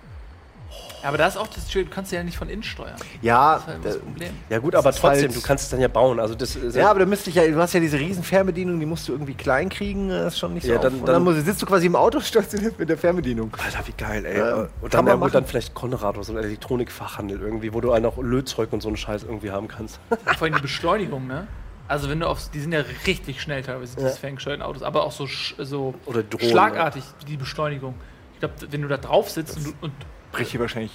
[1.03, 2.97] Ja, aber da ist auch das Schöne, du kannst ja nicht von innen steuern.
[3.23, 4.31] Ja, Das ist halt das da- Problem.
[4.49, 6.19] Ja gut, aber ist trotzdem, halt- du kannst es dann ja bauen.
[6.19, 8.81] Also das ist ja, aber da müsste ich ja, du hast ja diese riesen Fernbedienung,
[8.81, 10.73] die musst du irgendwie klein kriegen, das ist schon nicht so.
[10.73, 10.83] Ja, auf.
[10.85, 13.53] dann- und dann dann- musst, sitzt du quasi im Auto stationiert mit der Fernbedienung.
[13.65, 14.39] Alter, wie geil, ey.
[14.39, 17.93] Ja, und dann, ja, gut, dann vielleicht Konrad oder so ein Elektronikfachhandel irgendwie, wo du
[17.93, 20.01] auch Lötzeug und so einen Scheiß irgendwie haben kannst.
[20.39, 21.47] Vor allem die Beschleunigung, ne?
[21.89, 24.15] Also wenn du auf, die sind ja richtig schnell teilweise, diese Ja.
[24.15, 27.95] ferngesteuerten Autos, aber auch so, sch, so Oder Drohnen, schlagartig, die Beschleunigung.
[28.35, 29.93] Ich glaube, wenn du da drauf sitzt und, du- und
[30.33, 30.91] Bricht hier wahrscheinlich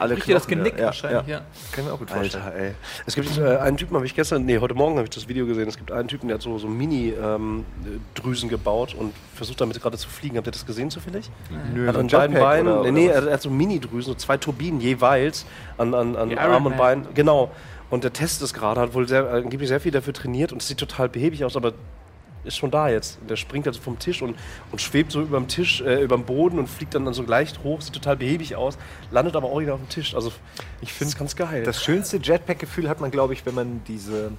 [0.00, 1.34] alle bricht dir das Knochen, Genick ja, wahrscheinlich, ja.
[1.38, 1.44] Ja.
[1.70, 2.42] Kann ich mir auch gut vorstellen.
[2.44, 2.74] Alter, ey.
[3.06, 5.46] Es gibt äh, einen Typen, habe ich gestern, nee, heute Morgen habe ich das Video
[5.46, 5.68] gesehen.
[5.68, 10.08] Es gibt einen Typen, der hat so, so Mini-Drüsen gebaut und versucht damit gerade zu
[10.08, 10.36] fliegen.
[10.38, 11.30] Habt ihr das gesehen zufällig?
[11.74, 14.14] Nö, Hat so an beiden Beinen, oder- nee, oder nee, er hat so Mini-Drüsen, so
[14.14, 15.44] zwei Turbinen jeweils
[15.78, 16.76] an, an, an Arm und.
[16.76, 17.06] Bein.
[17.14, 17.50] Genau.
[17.90, 20.68] Und der testet es gerade, hat wohl sehr, angeblich sehr viel dafür trainiert und es
[20.68, 21.72] sieht total behäbig aus, aber
[22.44, 23.18] ist schon da jetzt.
[23.28, 24.36] Der springt also vom Tisch und,
[24.72, 27.22] und schwebt so über dem Tisch, äh, über dem Boden und fliegt dann, dann so
[27.22, 28.78] leicht hoch, sieht total behäbig aus,
[29.10, 30.14] landet aber auch wieder auf dem Tisch.
[30.14, 30.32] Also
[30.80, 31.64] ich finde es ganz geil.
[31.64, 34.32] Das schönste Jetpack-Gefühl hat man, glaube ich, wenn man diese,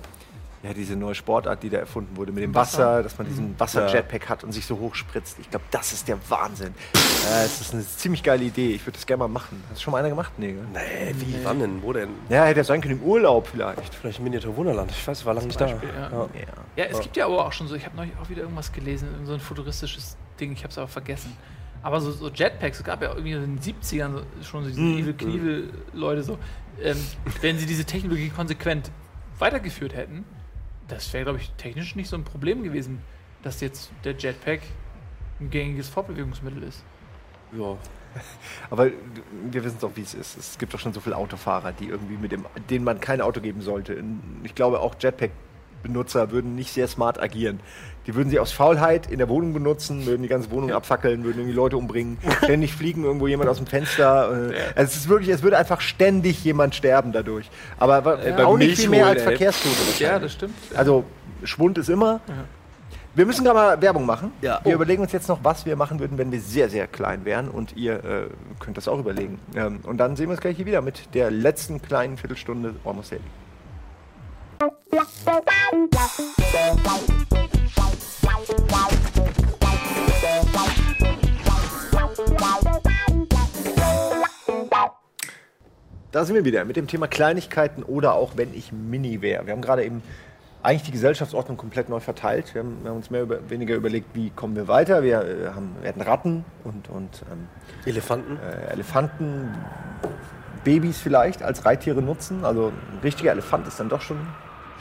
[0.63, 3.03] ja, diese neue Sportart, die da erfunden wurde, mit dem Wasser, Wasser.
[3.03, 5.39] dass man diesen Wasser-Jetpack hat und sich so hoch spritzt.
[5.39, 6.73] Ich glaube, das ist der Wahnsinn.
[6.93, 8.71] äh, es ist eine ziemlich geile Idee.
[8.75, 9.63] Ich würde das gerne mal machen.
[9.69, 10.33] Hast du schon mal einer gemacht?
[10.37, 10.53] Nee.
[10.53, 10.65] gell?
[10.73, 11.81] nee, wie, wann denn?
[11.81, 12.09] Wo denn?
[12.29, 13.93] Ja, hätte ja sein können im Urlaub vielleicht.
[13.95, 14.91] Vielleicht ein Miniatur Wunderland.
[14.91, 15.67] Ich weiß, ich war lange nicht da.
[15.67, 15.77] Ja.
[16.11, 16.27] Ja.
[16.75, 19.07] Ja, es gibt ja aber auch schon so, ich habe neulich auch wieder irgendwas gelesen,
[19.25, 21.35] so ein futuristisches Ding, ich habe es aber vergessen.
[21.83, 24.79] Aber so, so Jetpacks, es gab ja irgendwie in den 70ern so, schon so diese
[24.81, 24.97] Mhm.
[24.99, 26.37] Evil Knievel Leute so.
[26.81, 26.97] Ähm,
[27.41, 28.91] wenn sie diese Technologie konsequent
[29.39, 30.23] weitergeführt hätten,
[30.91, 33.01] das wäre, glaube ich, technisch nicht so ein Problem gewesen,
[33.43, 34.61] dass jetzt der Jetpack
[35.39, 36.83] ein gängiges Fortbewegungsmittel ist.
[37.57, 37.77] Ja.
[38.69, 38.91] Aber
[39.49, 40.37] wir wissen doch, wie es ist.
[40.37, 43.39] Es gibt doch schon so viele Autofahrer, die irgendwie mit dem, denen man kein Auto
[43.39, 44.03] geben sollte.
[44.43, 47.61] Ich glaube, auch Jetpack-Benutzer würden nicht sehr smart agieren.
[48.07, 51.39] Die würden sie aus Faulheit in der Wohnung benutzen, würden die ganze Wohnung abfackeln, würden
[51.39, 54.49] irgendwie Leute umbringen, ständig fliegen irgendwo jemand aus dem Fenster.
[54.51, 57.49] äh, Also es ist wirklich, es würde einfach ständig jemand sterben dadurch.
[57.77, 59.21] Aber Äh, auch nicht viel mehr als.
[59.21, 59.75] Verkehrstote.
[59.99, 60.55] Ja, das stimmt.
[60.75, 61.03] Also
[61.43, 62.21] Schwund ist immer.
[63.13, 64.31] Wir müssen gerade mal Werbung machen.
[64.41, 64.61] Ja.
[64.63, 64.75] Wir Oh.
[64.75, 67.49] überlegen uns jetzt noch, was wir machen würden, wenn wir sehr, sehr klein wären.
[67.49, 68.27] Und ihr äh,
[68.59, 69.37] könnt das auch überlegen.
[69.53, 73.11] Ähm, und dann sehen wir uns gleich hier wieder mit der letzten kleinen Viertelstunde Almost
[73.11, 73.21] Daily.
[86.11, 89.45] Da sind wir wieder mit dem Thema Kleinigkeiten oder auch wenn ich Mini wäre.
[89.45, 90.01] Wir haben gerade eben
[90.63, 92.53] eigentlich die Gesellschaftsordnung komplett neu verteilt.
[92.53, 95.03] Wir haben, wir haben uns mehr oder weniger überlegt, wie kommen wir weiter.
[95.03, 97.47] Wir, äh, haben, wir hatten Ratten und, und ähm,
[97.85, 98.37] Elefanten.
[98.37, 99.53] äh, Elefanten,
[100.63, 102.43] Babys vielleicht als Reittiere nutzen.
[102.43, 104.17] Also ein richtiger Elefant ist dann doch schon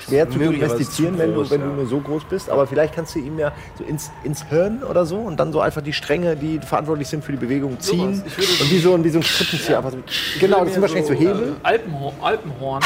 [0.07, 1.67] schwer zu domestizieren, wenn, groß, du, wenn ja.
[1.69, 2.51] du nur so groß bist.
[2.51, 5.61] Aber vielleicht kannst du ihm ja so ins, ins Hirn oder so und dann so
[5.61, 8.23] einfach die Stränge, die verantwortlich sind für die Bewegung, ziehen.
[8.23, 9.79] Und wie so, ein- wie so ein Strippenzieher.
[9.79, 9.99] Einfach so,
[10.41, 11.49] genau, das sind wahrscheinlich so Hebel.
[11.63, 12.83] Äh, Alpenhorn, Alpenhorn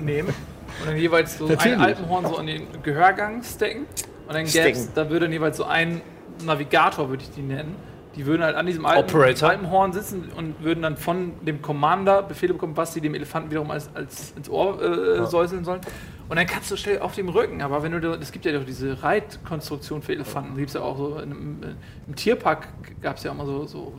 [0.00, 1.74] nehmen und dann jeweils so Natürlich.
[1.78, 3.86] ein Alpenhorn so an den Gehörgang stecken
[4.26, 6.00] und dann gäbe da würde dann jeweils so ein
[6.44, 7.74] Navigator, würde ich die nennen.
[8.18, 8.84] Die würden halt an diesem.
[8.84, 13.70] Alpenhorn sitzen und würden dann von dem Commander Befehle bekommen, was sie dem Elefanten wiederum
[13.70, 15.80] als, als ins Ohr äh, säuseln sollen.
[16.28, 18.64] Und dann kannst du schnell auf dem Rücken, aber wenn du, es gibt ja doch
[18.64, 21.58] diese Reitkonstruktion für Elefanten, gibt es ja auch so, in, im,
[22.06, 22.68] im Tierpark
[23.00, 23.94] gab es ja auch mal so, so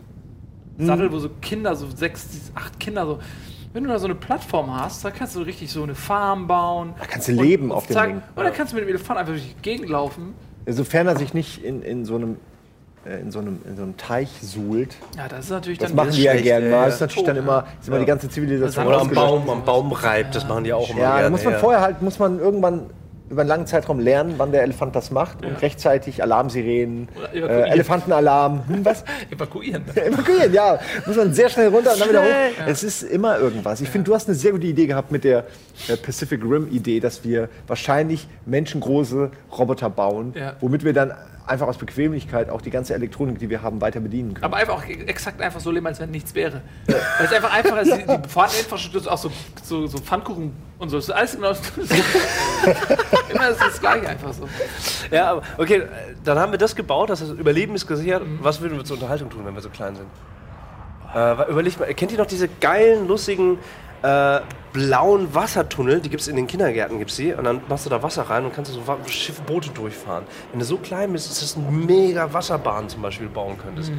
[0.79, 3.19] Sattel, wo so Kinder, so sechs, acht Kinder so.
[3.73, 6.93] Wenn du da so eine Plattform hast, da kannst du richtig so eine Farm bauen.
[6.97, 8.21] Da kannst du leben auf dem Ding.
[8.35, 10.33] Und dann kannst du mit dem Elefant einfach durch die Gegend laufen.
[10.67, 12.37] Sofern er sich nicht in, in, so einem, äh,
[13.05, 14.95] in, so einem, in so einem Teich suhlt.
[15.17, 15.95] Ja, das ist natürlich Das dann.
[15.95, 16.79] machen die ja gerne ja, mal.
[16.81, 16.85] ja.
[16.85, 17.67] Das ist natürlich dann Tot, immer, ja.
[17.81, 19.09] ist immer die ganze Zivilisation Oder am.
[19.09, 21.23] Baum, am Baum reibt, das machen die auch immer Ja, gerne.
[21.23, 21.59] da muss man ja.
[21.59, 22.89] vorher halt, muss man irgendwann
[23.29, 27.69] über einen langen Zeitraum lernen, wann der Elefant das macht und rechtzeitig Alarmsirenen, äh.
[27.69, 29.03] Elefantenalarm, hm, was?
[29.29, 29.83] Evakuieren.
[29.95, 30.79] Evakuieren, ja.
[31.05, 32.65] Muss man sehr schnell runter und dann wieder hoch.
[32.65, 33.81] Es ist immer irgendwas.
[33.81, 35.45] Ich finde, du hast eine sehr gute Idee gehabt mit der
[35.87, 40.53] äh, Pacific Rim Idee, dass wir wahrscheinlich menschengroße Roboter bauen, Ja.
[40.59, 41.13] womit wir dann
[41.49, 44.45] einfach aus Bequemlichkeit auch die ganze Elektronik, die wir haben, weiter bedienen können.
[44.45, 46.61] Aber einfach auch exakt einfach so leben, als wenn nichts wäre.
[46.85, 49.31] Weil es einfach einfacher ist, die, die vorhandene Infrastruktur ist auch so,
[49.63, 50.97] so, so Pfannkuchen und so.
[50.97, 51.61] Das ist alles immer, so,
[53.33, 54.47] immer ist das gleiche einfach so.
[55.11, 55.83] Ja, aber okay,
[56.23, 58.25] dann haben wir das gebaut, das Überleben ist gesichert.
[58.25, 58.39] Mhm.
[58.41, 60.07] Was würden wir zur Unterhaltung tun, wenn wir so klein sind?
[61.15, 63.57] Äh, überlegt mal, kennt ihr noch diese geilen, lustigen,
[64.03, 64.39] äh,
[64.73, 65.99] blauen Wassertunnel?
[66.01, 67.33] Die gibt es in den Kindergärten, gibt's die.
[67.33, 70.23] Und dann machst du da Wasser rein und kannst du so Wa- Schiff, Boote durchfahren.
[70.51, 73.91] Wenn du so klein bist, ist das eine mega Wasserbahn zum Beispiel bauen könntest.
[73.91, 73.97] Mhm.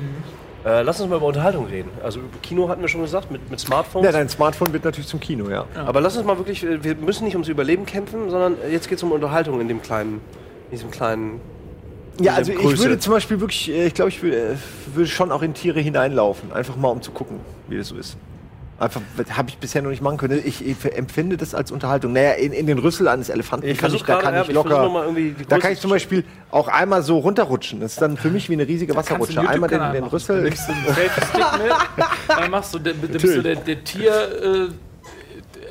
[0.65, 1.91] Äh, lass uns mal über Unterhaltung reden.
[2.05, 4.05] Also über Kino hatten wir schon gesagt, mit, mit Smartphones.
[4.05, 5.65] Ja, dein Smartphone wird natürlich zum Kino, ja.
[5.87, 8.99] Aber lass uns mal wirklich, äh, wir müssen nicht ums Überleben kämpfen, sondern jetzt geht
[8.99, 10.21] es um Unterhaltung in dem kleinen,
[10.67, 11.41] in diesem kleinen.
[12.21, 12.83] Ja, also ich Größe.
[12.83, 14.57] würde zum Beispiel wirklich, äh, ich glaube, ich würde, äh,
[14.95, 18.19] würde schon auch in Tiere hineinlaufen, einfach mal um zu gucken, wie das so ist.
[18.81, 19.03] Einfach,
[19.37, 20.43] habe ich bisher noch nicht machen können.
[20.43, 22.15] Ich, ich empfinde das als Unterhaltung.
[22.15, 24.55] Naja, in, in den Rüssel eines Elefanten Ich kann ich, da kann ja, ich ich
[24.55, 27.81] locker, die da kann ich zum zu- Beispiel auch einmal so runterrutschen.
[27.81, 29.41] Das ist dann für mich wie eine riesige einen Wasserrutsche.
[29.47, 30.05] Einmal den, den machen.
[30.11, 30.37] Rüssel.
[30.37, 34.13] Dann nimmst du einen Selfie-Stick mit, dann machst du, dann bist du der, der Tier...
[34.71, 34.73] Äh,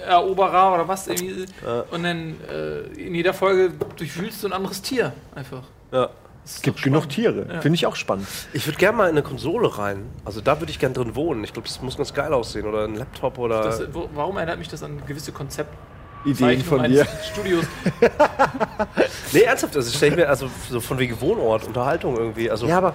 [0.07, 1.45] Eroberer oder was irgendwie.
[1.91, 5.63] Und dann äh, in jeder Folge durchwühlst du ein anderes Tier einfach.
[5.91, 6.09] Ja.
[6.49, 7.07] Ist Es gibt genug.
[7.09, 7.45] Tiere.
[7.47, 7.61] Ja.
[7.61, 8.25] Finde ich auch spannend.
[8.53, 10.05] Ich würde gerne mal in eine Konsole rein.
[10.25, 11.43] Also da würde ich gerne drin wohnen.
[11.43, 12.65] Ich glaube, das muss ganz geil aussehen.
[12.65, 13.61] Oder ein Laptop oder.
[13.61, 15.77] Das, wo, warum erinnert mich das an gewisse Konzepte?
[16.25, 17.05] Ideen von dir.
[17.31, 17.65] Studios.
[19.31, 22.49] nee, ernsthaft, also stell ich mir, also so von wegen Wohnort, Unterhaltung irgendwie.
[22.49, 22.93] Also, Ja, aber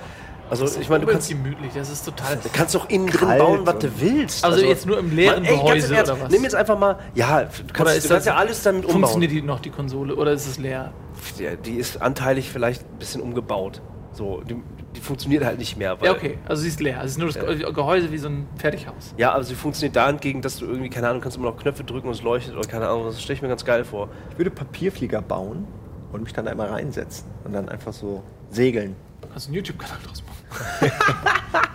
[0.50, 2.36] also ich meine, du kannst, gemütlich, das ist total.
[2.36, 4.44] du kannst doch innen drin bauen, was du willst.
[4.44, 6.30] Also jetzt nur im leeren Mann, ey, Gehäuse im Ernst, oder was?
[6.30, 8.84] Nimm jetzt einfach mal, ja, du kannst, Oder du ist kannst das- ja alles damit
[8.84, 9.00] umbauen.
[9.02, 10.92] Funktioniert die noch, die Konsole, oder ist es leer?
[11.39, 13.80] Ja, die ist anteilig vielleicht ein bisschen umgebaut.
[14.12, 14.57] So, die,
[14.95, 16.01] die funktioniert halt nicht mehr.
[16.01, 17.01] Weil, Ja, okay, also sie ist leer.
[17.03, 19.12] Es ist nur das Ge- Gehäuse wie so ein Fertighaus.
[19.16, 21.82] Ja, aber sie funktioniert da entgegen, dass du irgendwie, keine Ahnung, kannst immer noch Knöpfe
[21.82, 24.09] drücken und es leuchtet oder keine Ahnung, das stelle ich mir ganz geil vor.
[24.30, 25.66] ich würde Papierflieger bauen
[26.12, 28.95] und mich dann einmal reinsetzen und dann einfach so segeln.
[29.35, 30.93] Also einen YouTube-Kanal draus machen.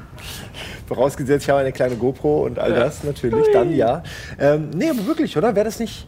[0.87, 4.01] Vorausgesetzt, ich habe eine kleine GoPro und all das natürlich, dann ja.
[4.39, 5.53] Ähm, nee, aber wirklich, oder?
[5.55, 6.07] Wäre das nicht.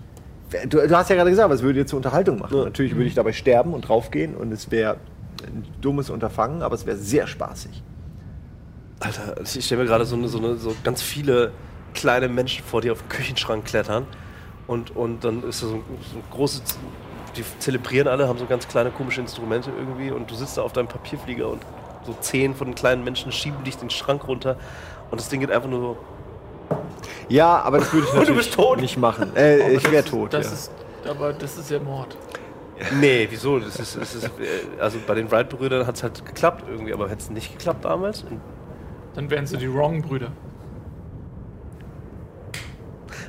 [0.68, 2.64] Du, du hast ja gerade gesagt, was würde dir zur Unterhaltung machen?
[2.64, 4.98] Natürlich würde ich dabei sterben und draufgehen und es wäre
[5.46, 7.82] ein dummes Unterfangen, aber es wäre sehr spaßig.
[9.00, 11.52] Alter, ich stelle mir gerade so, eine, so, eine, so ganz viele
[11.94, 14.06] kleine Menschen vor, die auf den Küchenschrank klettern.
[14.68, 16.62] Und, und dann ist da so ein, so ein großes.
[17.36, 20.12] Die zelebrieren alle, haben so ganz kleine komische Instrumente irgendwie.
[20.12, 21.62] Und du sitzt da auf deinem Papierflieger und
[22.06, 24.58] so zehn von den kleinen Menschen schieben dich den Schrank runter.
[25.10, 25.98] Und das Ding geht einfach nur so.
[27.30, 28.82] Ja, aber das würde ich du natürlich bist tot.
[28.82, 29.36] nicht machen.
[29.36, 30.34] Äh, ich wäre tot.
[30.34, 30.54] Das ja.
[30.54, 30.72] ist,
[31.10, 32.18] aber das ist ja Mord.
[33.00, 33.60] Nee, wieso?
[33.60, 34.30] Das ist, das ist, äh,
[34.80, 38.26] also bei den Wright-Brüdern hat es halt geklappt irgendwie, aber hätte es nicht geklappt damals?
[39.14, 40.32] Dann wären sie die Wrong-Brüder.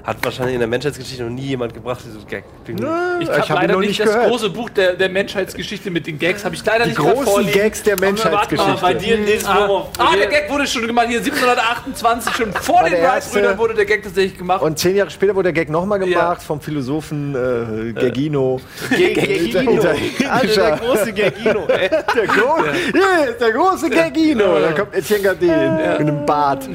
[0.04, 2.42] Hat wahrscheinlich in der Menschheitsgeschichte noch nie jemand gebracht, dieses Gag.
[2.64, 4.30] Bin- Ich Ich habe hab leider nicht nicht das gehört.
[4.30, 7.52] große Buch der, der Menschheitsgeschichte mit den Gags, habe ich leider Die nicht großen vorliegen.
[7.52, 8.78] Gags der mal, Menschheitsgeschichte.
[8.80, 9.88] Bei dir, Nils ah, Bohrer.
[9.98, 11.06] ah, der Gag wurde schon gemacht.
[11.08, 14.60] Hier 1728, schon vor War den Wright-Brüdern wurde der Gag tatsächlich gemacht.
[14.62, 16.34] Und zehn Jahre später wurde der Gag nochmal gemacht Ja.
[16.34, 18.60] vom Philosophen äh, Gergino.
[18.90, 19.44] Gergino.
[19.44, 19.94] Italienischer.
[20.30, 21.64] Alter, der große Gergino.
[21.68, 21.88] ey.
[22.16, 24.58] Der, Gro yeah, der große Gergino.
[24.60, 26.68] Da kommt Etienne Gardin mit einem Bart.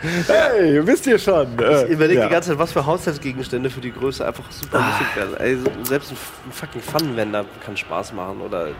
[0.00, 1.58] Hey, wisst ihr schon.
[1.58, 2.26] Äh, Ich überlege ja.
[2.26, 5.34] die ganze Zeit, was für Haushaltsgegenstände für die Größe einfach super lustig werden.
[5.38, 6.16] Also, selbst ein,
[6.46, 8.72] ein fucking Pfannenwender kann Spaß machen oder äh,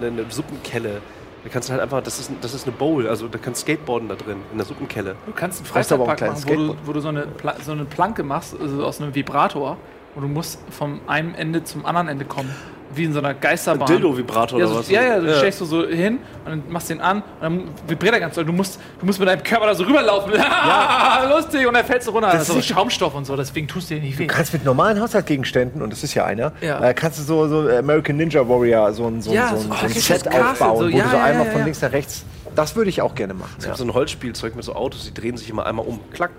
[0.00, 1.00] eine, eine Suppenkelle.
[1.44, 4.08] Da kannst du halt einfach, das ist, das ist eine Bowl, also da kannst Skateboarden
[4.08, 5.14] da drin, in der Suppenkelle.
[5.26, 8.24] Du kannst einen Freizeitpark machen, wo du, wo du so, eine Pla so eine Planke
[8.24, 9.76] machst, also aus einem Vibrator,
[10.18, 12.52] und du musst vom einen Ende zum anderen Ende kommen.
[12.94, 13.86] Wie in so einer Geisterbahn.
[13.86, 14.90] Dildo-Vibrator ja, oder so, was?
[14.90, 18.14] Ja, ja, du stellst du so hin und dann machst den an und dann vibriert
[18.14, 18.46] er ganz doll.
[18.46, 20.32] Du musst, du musst mit deinem Körper da so rüberlaufen.
[20.34, 21.30] Ja.
[21.36, 21.66] Lustig.
[21.66, 22.28] Und dann fällst du runter.
[22.32, 24.26] Das, Das ist so Schaumstoff und so, deswegen tust du dir nicht weh.
[24.26, 26.82] Du kannst mit normalen Haushaltsgegenständen, und das ist ja einer, Ja.
[26.82, 29.78] äh, kannst du so, so American Ninja Warrior so ein, so, Ja, so, so- ein,
[29.80, 31.64] so ein Set aufbauen, so, wo ja, du so ja, einmal ja, von ja.
[31.66, 32.24] links nach rechts.
[32.56, 33.50] Das würde ich auch gerne machen.
[33.58, 33.70] Es Ja.
[33.72, 36.00] gibt so ein Holzspielzeug mit so Autos, die drehen sich immer einmal um.
[36.12, 36.30] Klack,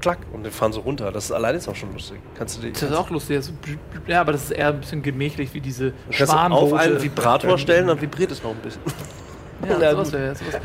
[0.00, 1.10] klack und dann fahren so runter.
[1.12, 2.18] Das ist alleine ist auch schon lustig.
[2.36, 3.42] Kannst du die, Das ist auch lustig.
[3.42, 3.52] So,
[4.06, 7.86] ja, aber das ist eher ein bisschen gemächlich wie diese du auf einen Vibrator stellen,
[7.88, 8.82] dann vibriert es noch ein bisschen.
[9.68, 10.60] Ja, Ja, sowas wäre sowas.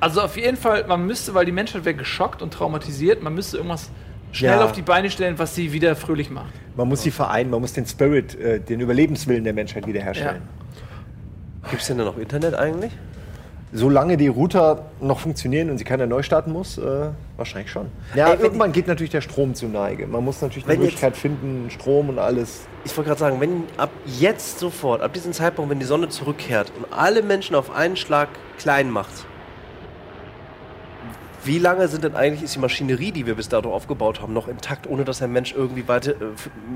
[0.00, 3.58] Also auf jeden Fall, man müsste, weil die Menschheit wäre geschockt und traumatisiert, man müsste
[3.58, 3.90] irgendwas
[4.32, 4.64] schnell Ja.
[4.64, 6.52] auf die Beine stellen, was sie wieder fröhlich macht.
[6.76, 10.42] Man muss sie vereinen, man muss den Spirit, äh, den Überlebenswillen der Menschheit wiederherstellen.
[11.68, 12.92] Gibt es denn da noch Internet eigentlich?
[13.72, 17.86] Solange die Router noch funktionieren und sie keiner neu starten muss, äh, wahrscheinlich schon.
[18.16, 20.08] Ja, Ey, irgendwann geht natürlich der Strom zu Neige.
[20.08, 22.62] Man muss natürlich eine jetzt- Möglichkeit finden, Strom und alles.
[22.84, 26.72] Ich wollte gerade sagen, wenn ab jetzt sofort, ab diesem Zeitpunkt, wenn die Sonne zurückkehrt
[26.76, 29.24] und alle Menschen auf einen Schlag klein macht,
[31.44, 34.46] wie lange sind denn eigentlich ist die Maschinerie, die wir bis dato aufgebaut haben, noch
[34.48, 36.14] intakt, ohne dass ein Mensch irgendwie weiter, äh,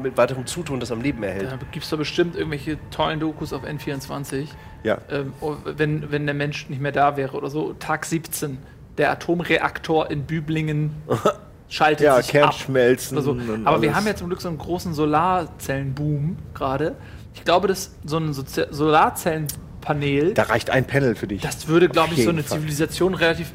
[0.02, 1.50] mit weiterem Zutun das am Leben erhält?
[1.52, 4.46] Da gibt es doch bestimmt irgendwelche tollen Dokus auf N24,
[4.84, 4.98] Ja.
[5.10, 7.72] ähm, oh, wenn, wenn der Mensch nicht mehr da wäre oder so.
[7.74, 8.58] Tag 17,
[8.98, 10.92] der Atomreaktor in Büblingen
[11.68, 13.26] schaltet Ja, sich Kernschmelzen ab.
[13.26, 13.96] Und aber wir alles.
[13.98, 16.94] haben ja zum Glück so einen großen Solarzellenboom gerade.
[17.34, 21.40] Ich glaube, dass so ein Sozi- Solarzellenpanel Da reicht ein Panel für dich.
[21.42, 22.58] Das würde, glaube ich, so eine Fall.
[22.58, 23.52] Zivilisation relativ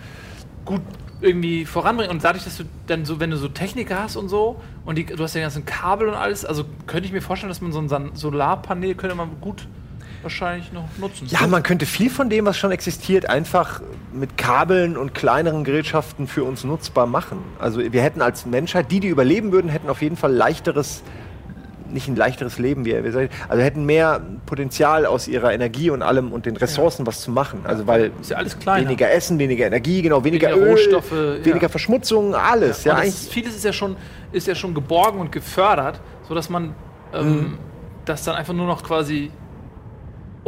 [0.66, 0.82] gut
[1.22, 2.12] irgendwie voranbringen.
[2.12, 5.06] Und dadurch, dass du dann so, wenn du so Techniker hast und so, und die,
[5.06, 7.72] du hast ja die ganzen Kabel und alles, also könnte ich mir vorstellen, dass man
[7.72, 9.68] so ein Solarpanel könnte man gut
[10.22, 11.28] wahrscheinlich noch nutzen.
[11.28, 16.28] Ja, man könnte viel von dem, was schon existiert, einfach mit Kabeln und kleineren Gerätschaften
[16.28, 17.40] für uns nutzbar machen.
[17.60, 21.04] Also wir hätten als Menschheit, die, die überleben würden, hätten auf jeden Fall leichteres,
[21.90, 26.02] nicht ein leichteres Leben, wie wir sagen, also hätten mehr Potenzial aus ihrer Energie und
[26.02, 27.62] allem und den Ressourcen was zu machen.
[27.64, 28.40] Also weil ja
[28.78, 31.46] weniger Essen, weniger Energie, genau, weniger, Weniger Öl, Rohstoffe, ja.
[31.46, 32.84] weniger Verschmutzung, alles.
[32.84, 33.96] Ja, ist, vieles ist ja schon
[34.32, 36.76] ist ja schon geborgen und gefördert, sodass man
[37.14, 37.58] ähm,
[38.06, 39.32] das dann einfach nur noch quasi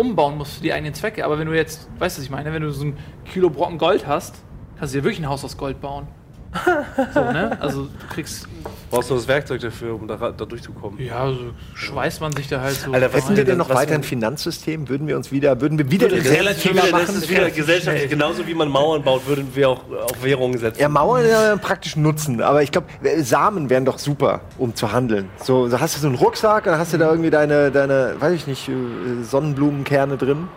[0.01, 1.23] umbauen muss für die eigenen Zwecke.
[1.23, 3.77] Aber wenn du jetzt, weißt du, was ich meine, wenn du so ein Kilo Brocken
[3.77, 4.35] Gold hast,
[4.77, 6.07] kannst du dir wirklich ein Haus aus Gold bauen.
[7.13, 7.57] so, ne?
[7.61, 8.47] Also du kriegst,
[8.91, 10.99] Brauchst du das Werkzeug dafür, um da, da durchzukommen?
[11.03, 11.37] ja, so
[11.75, 12.91] schweißt man sich da halt so.
[12.91, 14.87] Alter, was Hätten wir denn noch weiter ein Finanzsystem?
[14.89, 17.15] Würden wir uns wieder, würden wir wieder Würde relativ wieder- das machen?
[17.15, 18.09] ist wieder gesellschaftlich.
[18.09, 20.81] Genauso wie man Mauern baut, würden wir auch auf Währungen setzen.
[20.81, 22.87] Ja, Mauern ja praktisch nutzen, aber ich glaube,
[23.19, 25.29] Samen wären doch super, um zu handeln.
[25.41, 28.33] So, so hast du so einen Rucksack, dann hast du da irgendwie deine, deine, weiß
[28.33, 28.73] ich nicht, äh,
[29.23, 30.47] Sonnenblumenkerne drin.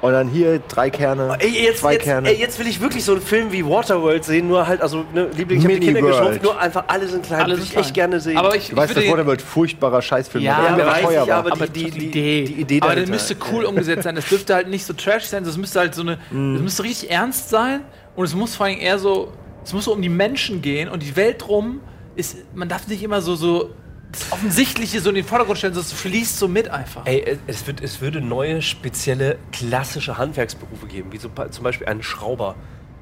[0.00, 2.28] Und dann hier drei Kerne, Ey, jetzt, zwei jetzt, Kerne.
[2.28, 5.28] ey, jetzt will ich wirklich so einen Film wie Waterworld sehen, nur halt, also, ne,
[5.36, 7.94] Liebling, ich habe die Kinder geschrumpft, nur einfach alle sind klein, Alle würde ich echt
[7.94, 8.36] gerne sehen.
[8.36, 11.02] Aber ich, du weißt, ich das würde Waterworld furchtbarer Scheißfilm Ja, war, der ja, weiß
[11.02, 11.36] teuer ich, war.
[11.38, 12.44] aber aber die, die, Idee.
[12.44, 14.14] die Idee aber das müsste cool umgesetzt sein.
[14.14, 15.42] Das dürfte halt nicht so trash sein.
[15.44, 16.18] Das müsste halt so eine.
[16.30, 16.54] Mm.
[16.54, 17.80] Das müsste richtig ernst sein.
[18.14, 19.32] Und es muss vor allem eher so.
[19.64, 21.80] Es muss so um die Menschen gehen und die Welt drum
[22.16, 22.36] ist.
[22.54, 23.70] Man darf nicht immer so so
[24.12, 27.04] das Offensichtliche so in den Vordergrund stellen, es fließt so mit einfach.
[27.04, 32.02] Ey, es, wird, es würde neue, spezielle, klassische Handwerksberufe geben, wie so, zum Beispiel einen
[32.02, 32.54] Schrauber.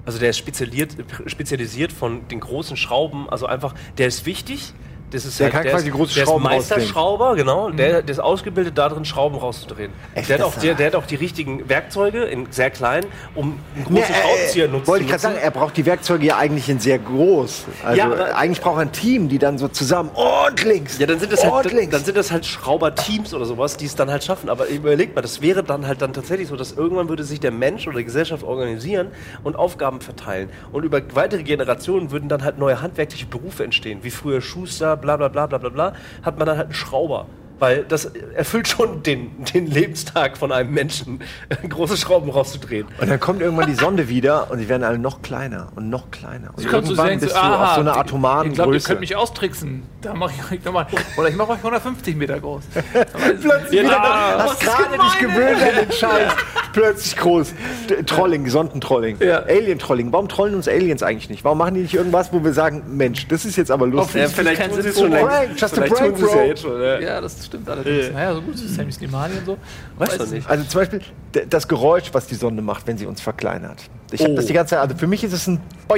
[0.04, 0.96] Also der ist spezialisiert,
[1.26, 4.72] spezialisiert von den großen Schrauben, also einfach, der ist wichtig.
[5.12, 7.68] Das ist Der kann der quasi ist, große der Schrauben ist Meisterschrauber, genau.
[7.68, 7.76] Mhm.
[7.76, 9.92] Der, der ist ausgebildet, darin Schrauben rauszudrehen.
[10.14, 13.58] Echt, der, hat auch, der, der hat auch die richtigen Werkzeuge, in sehr klein, um
[13.76, 16.36] einen großen Nee, äh, Schraubenzieher nutzen Wollte ich gerade sagen, er braucht die Werkzeuge ja
[16.38, 17.64] eigentlich in sehr groß.
[17.84, 20.98] Also Ja, aber- eigentlich braucht er ein Team, die dann so zusammen und links.
[20.98, 21.92] Ja, dann sind das halt, dann, links.
[21.92, 24.48] dann sind das halt Schrauberteams oder sowas, die es dann halt schaffen.
[24.50, 27.52] Aber überlegt mal, das wäre dann halt dann tatsächlich so, dass irgendwann würde sich der
[27.52, 29.08] Mensch oder die Gesellschaft organisieren
[29.44, 30.50] und Aufgaben verteilen.
[30.72, 35.16] Und über weitere Generationen würden dann halt neue handwerkliche Berufe entstehen, wie früher Schuster, bla
[35.16, 35.92] bla bla bla bla bla,
[36.22, 37.26] hat man dann halt einen Schrauber.
[37.58, 41.20] Weil das erfüllt schon den, den Lebenstag von einem Menschen,
[41.70, 42.86] große Schrauben rauszudrehen.
[43.00, 46.10] Und dann kommt irgendwann die Sonde wieder und sie werden alle noch kleiner und noch
[46.10, 46.48] kleiner.
[46.54, 48.48] Und Sie kommt so irgendwann sehen, bist so, du auf aha, so einer die- atomaren
[48.48, 48.88] Ich glaube, ihr Größe.
[48.88, 49.84] könnt mich austricksen.
[50.02, 50.86] Da mache ich euch nochmal.
[51.16, 52.62] Oder ich mache euch 150 Meter groß.
[53.40, 56.32] Plötzlich wieder, Ah, hast gerade dich gewöhnt an den Scheiß.
[56.76, 57.54] Plötzlich groß.
[57.88, 59.16] D- Trolling, Sondentrolling.
[59.20, 59.38] Ja.
[59.44, 60.12] Alien-Trolling.
[60.12, 61.42] Warum trollen uns Aliens eigentlich nicht?
[61.42, 64.20] Warum machen die nicht irgendwas, wo wir sagen, Mensch, das ist jetzt aber lustig.
[64.20, 65.30] Ja, vielleicht tun sie es schon längst.
[65.58, 66.38] Just a Vielleicht prank, tun sie es bro.
[66.38, 66.80] ja jetzt schon.
[66.82, 67.00] Ja.
[67.00, 68.12] Ja, das stimmt allerdings.
[68.12, 69.56] Naja, so gut ist Sammy Slimani und so.
[69.96, 70.48] Weiß man nicht.
[70.50, 71.00] Also zum Beispiel
[71.48, 73.80] das Geräusch, was die Sonde macht, wenn sie uns verkleinert.
[74.12, 74.36] Ich habe Oh.
[74.36, 75.60] das die ganze Zeit, also für mich ist es ein.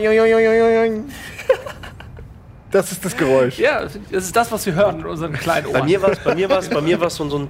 [2.71, 3.59] Das ist das Geräusch.
[3.59, 5.81] Ja, das ist das, was wir hören in unseren kleinen Ohren.
[5.81, 7.49] Bei mir war es, bei mir war es, bei mir war es so, so ein.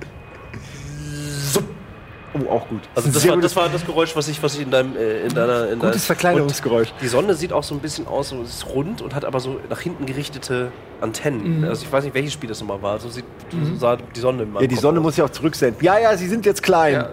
[2.34, 2.82] Oh, auch gut.
[2.94, 5.34] Also das war, das war das Geräusch, was ich, was ich in deinem, äh, in
[5.34, 6.92] deiner, in Gutes deiner- Verkleinerungsgeräusch.
[7.00, 9.40] Die Sonne sieht auch so ein bisschen aus, so es ist rund und hat aber
[9.40, 10.70] so nach hinten gerichtete
[11.00, 11.64] Antennen.
[11.64, 12.98] Also ich weiß nicht, welches Spiel das nochmal war.
[12.98, 14.60] So sieht so sah die Sonne immer.
[14.60, 15.82] Ja, die Sonne muss ja auch zurücksenden.
[15.82, 16.94] Ja, ja, sie sind jetzt klein.
[16.94, 17.08] Ja,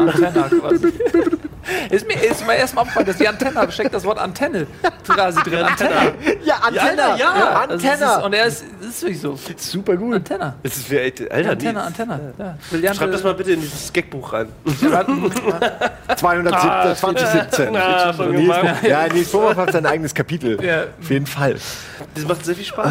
[0.00, 0.48] Antenne.
[1.90, 4.66] Ist mir, ist mir erstmal aufgefallen, dass die Antenne, steckt das Wort Antenne
[5.06, 5.60] quasi drin.
[5.64, 6.14] Antenne.
[6.42, 7.16] Ja, Antenna.
[7.16, 7.30] ja,
[7.68, 8.24] also es ist, Antenna.
[8.24, 9.38] und er ist, das ist wirklich so.
[9.56, 10.14] Super gut.
[10.14, 10.54] Antenne.
[10.62, 11.82] Das ist wie, Alter, Antenne.
[11.82, 12.34] Antenne.
[12.38, 12.94] Ja.
[12.94, 14.48] Schreib das mal bitte in dieses Gagbuch rein.
[16.16, 17.76] 217, 2017.
[17.76, 18.82] Ah, schon Nils, gemacht.
[18.82, 20.62] ja, Nils Bohmhoff hat sein eigenes Kapitel.
[20.64, 20.84] Ja.
[21.00, 21.56] Auf jeden Fall.
[22.14, 22.90] Das macht sehr viel Spaß.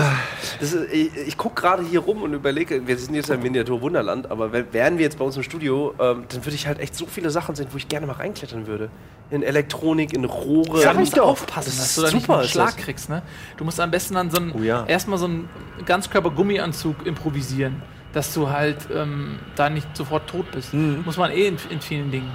[0.60, 3.42] Das ist, ich ich gucke gerade hier rum und überlege, wir sind jetzt ja im
[3.42, 6.68] Miniatur Wunderland, aber wär- wären wir jetzt bei uns im Studio, ähm, dann würde ich
[6.68, 8.90] halt echt so viele Sachen sehen, wo ich gerne mal reinklettern würde.
[9.30, 10.82] In Elektronik, in Rohre.
[10.84, 11.26] Du ich musst doch.
[11.28, 13.10] aufpassen, Das dass du da nicht super, einen Schlag kriegst.
[13.10, 13.22] Ne?
[13.58, 14.86] Du musst am besten dann so einen, Oh ja.
[14.88, 15.50] erstmal so einen
[15.86, 17.82] Ganzkörper-Gummianzug improvisieren,
[18.14, 20.74] dass du halt ähm, da nicht sofort tot bist.
[20.74, 21.04] Mhm.
[21.06, 22.32] Muss man eh in, in vielen Dingen.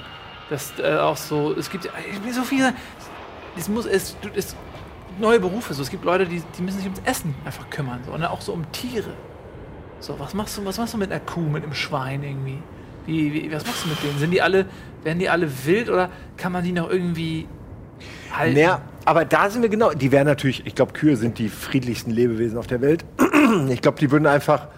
[0.51, 1.91] Das äh, auch so, es gibt äh,
[2.33, 2.75] so viele,
[3.57, 4.55] es muss, es, es
[5.18, 5.83] neue Berufe, so.
[5.83, 8.12] es gibt Leute, die, die müssen sich ums Essen einfach kümmern, so.
[8.12, 9.14] und auch so um Tiere.
[10.01, 12.59] So, was machst du, was machst du mit einer Kuh, mit einem Schwein irgendwie?
[13.07, 14.18] Wie, wie, was machst du mit denen?
[14.18, 14.66] Sind die alle,
[15.03, 17.47] werden die alle wild oder kann man die noch irgendwie
[18.33, 18.55] halten?
[18.55, 19.91] Naja, aber da sind wir genau.
[19.93, 23.05] Die wären natürlich, ich glaube, Kühe sind die friedlichsten Lebewesen auf der Welt.
[23.68, 24.68] Ich glaube, die würden einfach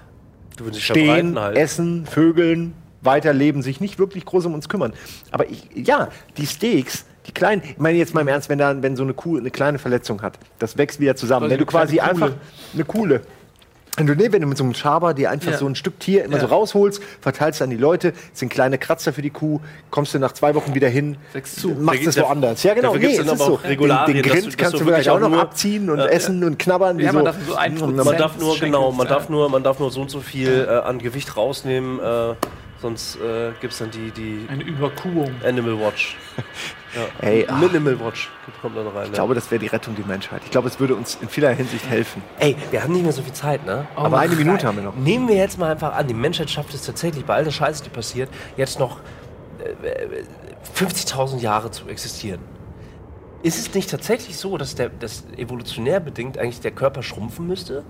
[0.79, 1.57] stehen, halt.
[1.57, 4.93] essen, vögeln, weiterleben, sich nicht wirklich groß um uns kümmern.
[5.31, 8.83] Aber ich, ja, die Steaks, die kleinen, ich meine jetzt mal im Ernst, wenn, da,
[8.83, 11.49] wenn so eine Kuh eine kleine Verletzung hat, das wächst wieder zusammen.
[11.49, 12.11] Quasi wenn du quasi Kuhle.
[12.11, 12.33] einfach
[12.73, 13.21] eine Kuhle.
[13.97, 15.59] Wenn du, nee, wenn du mit so einem Schaber dir einfach Ja.
[15.59, 16.41] so ein Stück Tier immer Ja.
[16.41, 20.33] so rausholst, verteilst an die Leute, sind kleine Kratzer für die Kuh, kommst du nach
[20.33, 21.69] zwei Wochen wieder hin, zu.
[21.71, 22.65] machst es woanders.
[22.65, 23.57] Ja, genau, dafür nee, es ist so.
[23.59, 25.99] den, den Grind du- dass kannst du du vielleicht wirklich auch noch nur- abziehen und
[25.99, 26.99] Ja, essen und knabbern.
[26.99, 27.27] wie Ja, man so.
[27.27, 30.21] darf so Man darf nur, genau, man darf nur, man darf nur so und so
[30.21, 32.35] viel äh, an Gewicht rausnehmen, äh,
[32.85, 35.35] sonst äh, gibt es dann die, die Eine Überkuhung.
[35.45, 36.17] Animal Watch.
[36.95, 37.29] Ja.
[37.29, 37.59] Ey, ach.
[37.59, 38.31] Minimal Watch
[38.63, 39.07] kommt dann rein.
[39.07, 40.43] Ich glaube, das wäre die Rettung der Menschheit.
[40.45, 42.23] Ich glaube, es würde uns in vieler Hinsicht helfen.
[42.39, 43.89] Ey, wir haben nicht mehr so viel Zeit, ne?
[43.97, 44.37] Oh, Aber eine.
[44.37, 44.95] Minute haben wir noch.
[44.95, 47.83] Nehmen wir jetzt mal einfach an, die Menschheit schafft es tatsächlich, bei all der Scheiße,
[47.83, 49.01] die passiert, jetzt noch
[49.83, 50.25] äh, äh,
[50.77, 52.39] 50.000 Jahre zu existieren.
[53.43, 57.83] Ist es nicht tatsächlich so, dass der das evolutionär bedingt eigentlich der Körper schrumpfen müsste?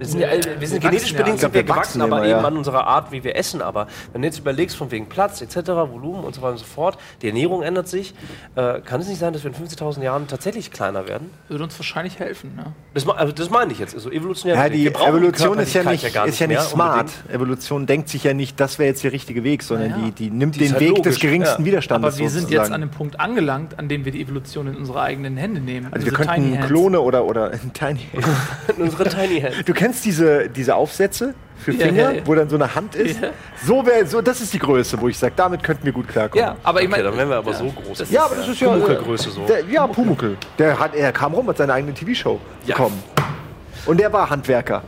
[0.00, 1.18] Wir sind, ja, Ja, wir sind genetisch ja.
[1.18, 2.46] bedingt sind wir wir wachsen gewachsen, aber immer, eben ja.
[2.46, 3.60] an unserer Art, wie wir essen.
[3.60, 6.64] Aber wenn du jetzt überlegst, von wegen Platz etc., Volumen und so weiter und so
[6.64, 8.14] fort, die Ernährung ändert sich,
[8.56, 11.30] äh, kann es nicht sein, dass wir in 50.000 Jahren tatsächlich kleiner werden?
[11.48, 12.56] Würde uns wahrscheinlich helfen.
[12.56, 12.72] Ne?
[12.94, 14.56] Das, also das meine ich jetzt, also evolutionär.
[14.56, 17.00] Ja, die Evolution ist ja nicht, gar ist ja nicht mehr smart.
[17.10, 17.34] unbedingt.
[17.34, 20.04] Evolution denkt sich ja nicht, das wäre jetzt der richtige Weg, sondern Ja, ja.
[20.06, 21.66] die, die nimmt Die den halt Weg logisch, des geringsten ja.
[21.66, 22.14] Widerstandes.
[22.14, 22.64] Aber wir sind sozusagen.
[22.64, 25.88] jetzt an einem Punkt angelangt, an dem wir die Evolution in unsere eigenen Hände nehmen.
[25.92, 26.66] Also wir könnten Hands.
[26.66, 28.06] Klone oder, oder Tiny.
[28.78, 29.64] Unsere Tiny Hands.
[29.64, 32.26] Du kennst diese, diese Aufsätze für Ja, Finger, ja, ja.
[32.26, 33.20] wo dann so eine Hand ist?
[33.20, 33.30] Ja.
[33.66, 36.42] So wäre, so, das ist die Größe, wo ich sage, damit könnten wir gut klarkommen.
[36.44, 37.02] Ja, aber ich Okay, meine.
[37.04, 38.10] dann wären wir aber ja, so groß.
[38.10, 38.68] Ja, aber das ist ja.
[38.68, 39.44] Pumuckl-Größe so.
[39.46, 40.36] Der, ja, Pumuckl.
[40.58, 42.76] Der, hat, er kam rum, hat seine eigene TV-Show Ja.
[42.76, 43.02] bekommen.
[43.86, 44.82] Und der war Handwerker.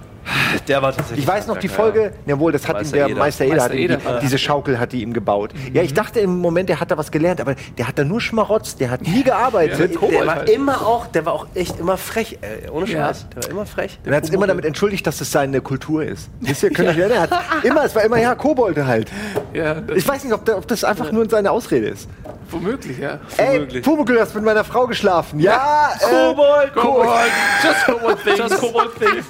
[0.68, 1.20] Der war tatsächlich.
[1.25, 3.16] Ich weiß noch die Folge, jawohl, das hat ihm Meister der Eder.
[3.18, 4.18] Meister Eder, Meister hat ihm Eder, die, ja.
[4.20, 5.51] diese Schaukel hat die ihm gebaut.
[5.73, 8.20] Ja, ich dachte im Moment, der hat da was gelernt, aber der hat da nur
[8.20, 9.79] Schmarotz, der hat nie gearbeitet.
[9.81, 10.51] Ja, Der Kobold war halt.
[10.51, 12.68] immer auch, der war auch echt immer frech, ey.
[12.70, 13.07] Ohne Ja.
[13.09, 13.27] Scheiß.
[13.35, 13.99] Der war immer frech.
[14.05, 16.31] Und er hat sich immer damit entschuldigt, dass es seine Kultur ist.
[16.41, 17.29] Wisst ihr, könnt ihr euch erinnern?
[17.31, 19.11] Er hat immer, es war immer, ja, Kobolde halt.
[19.53, 22.09] Ja, das Ich weiß nicht, ob, der, ob das einfach nur seine Ausrede ist.
[22.51, 23.18] womöglich, ja.
[23.39, 23.81] Ey.
[23.81, 25.41] Pumuckl, du hast mit meiner Frau geschlafen.
[25.41, 27.09] Ja, äh, Kobold, Kobold.
[27.64, 28.39] Just Kobold Things.
[28.39, 29.27] Just Kobold Things.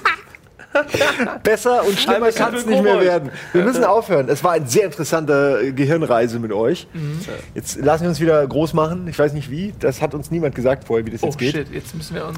[1.43, 3.31] besser und schlimmer kann es nicht mehr werden.
[3.51, 4.29] Wir müssen aufhören.
[4.29, 6.87] Es war eine sehr interessante äh, Gehirnreise mit euch.
[6.93, 7.19] Mhm.
[7.53, 9.07] Jetzt lassen wir uns wieder groß machen.
[9.07, 9.73] Ich weiß nicht wie.
[9.79, 11.51] Das hat uns niemand gesagt vorher, wie das Oh jetzt geht.
[11.53, 12.31] shit, jetzt müssen wir.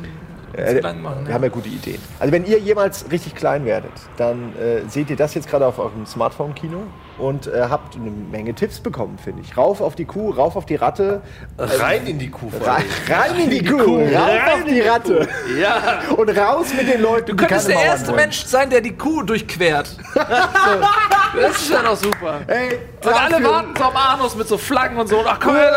[0.57, 1.27] Äh, lang machen.
[1.27, 2.01] Wir haben ja gute Ideen.
[2.19, 5.79] Also wenn ihr jemals richtig klein werdet, dann äh, seht ihr das jetzt gerade auf
[5.79, 6.83] eurem Smartphone-Kino
[7.17, 9.55] und äh, habt eine Menge Tipps bekommen, finde ich.
[9.57, 11.21] Rauf auf die Kuh, rauf auf die Ratte,
[11.57, 12.49] Rein in die Kuh.
[12.65, 12.83] allem.
[13.09, 15.27] rein in die Kuh, rauf auf die Ratte
[15.59, 15.99] Ja.
[16.15, 18.17] und raus mit den Leuten, Du könntest der erste wollen.
[18.17, 19.95] Mensch sein, der die Kuh durchquert.
[20.15, 22.41] das ist ja doch super.
[22.47, 25.23] Ey, Und alle warten so am Anus mit so Flaggen und so.
[25.25, 25.71] Ach komm, her,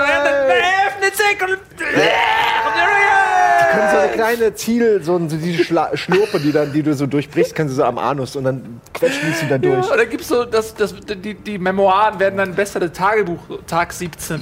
[0.88, 1.58] öffnet sich und.
[3.58, 7.06] Können so eine kleine Ziel, so, so diese Schla Schlurpe, die, dann, die du so
[7.06, 9.88] durchbrichst, kannst du so am Anus und dann quetschen die sie dann durch.
[9.88, 13.92] Ja, da gibt's so, das, das, die, die Memoiren werden dann besser, das Tagebuch, Tag
[13.92, 14.40] 17.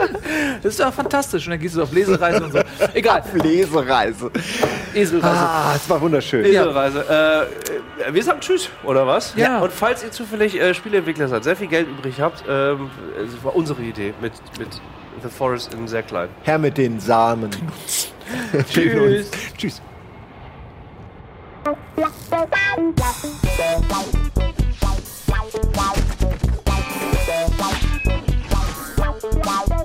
[0.62, 1.46] das ist ja fantastisch.
[1.46, 2.60] Und dann gehst du auf Lesereise und so.
[2.94, 4.30] Egal, Lesereise.
[4.94, 5.36] Eselreise.
[5.36, 6.44] Ah, es war wunderschön.
[6.44, 7.48] Eselreise.
[8.08, 9.34] Äh, wir sagen Tschüss, oder was?
[9.36, 9.60] Ja.
[9.60, 13.54] Und falls ihr zufällig äh, Spieleentwickler seid, sehr viel Geld übrig habt, ähm, es war
[13.54, 14.68] unsere Idee mit, mit
[15.22, 16.28] The Forest in sehr klein.
[16.42, 17.50] Herr mit den Samen.
[18.68, 19.30] Tschüss.
[19.56, 19.82] Tschüss.
[29.44, 29.77] Wow.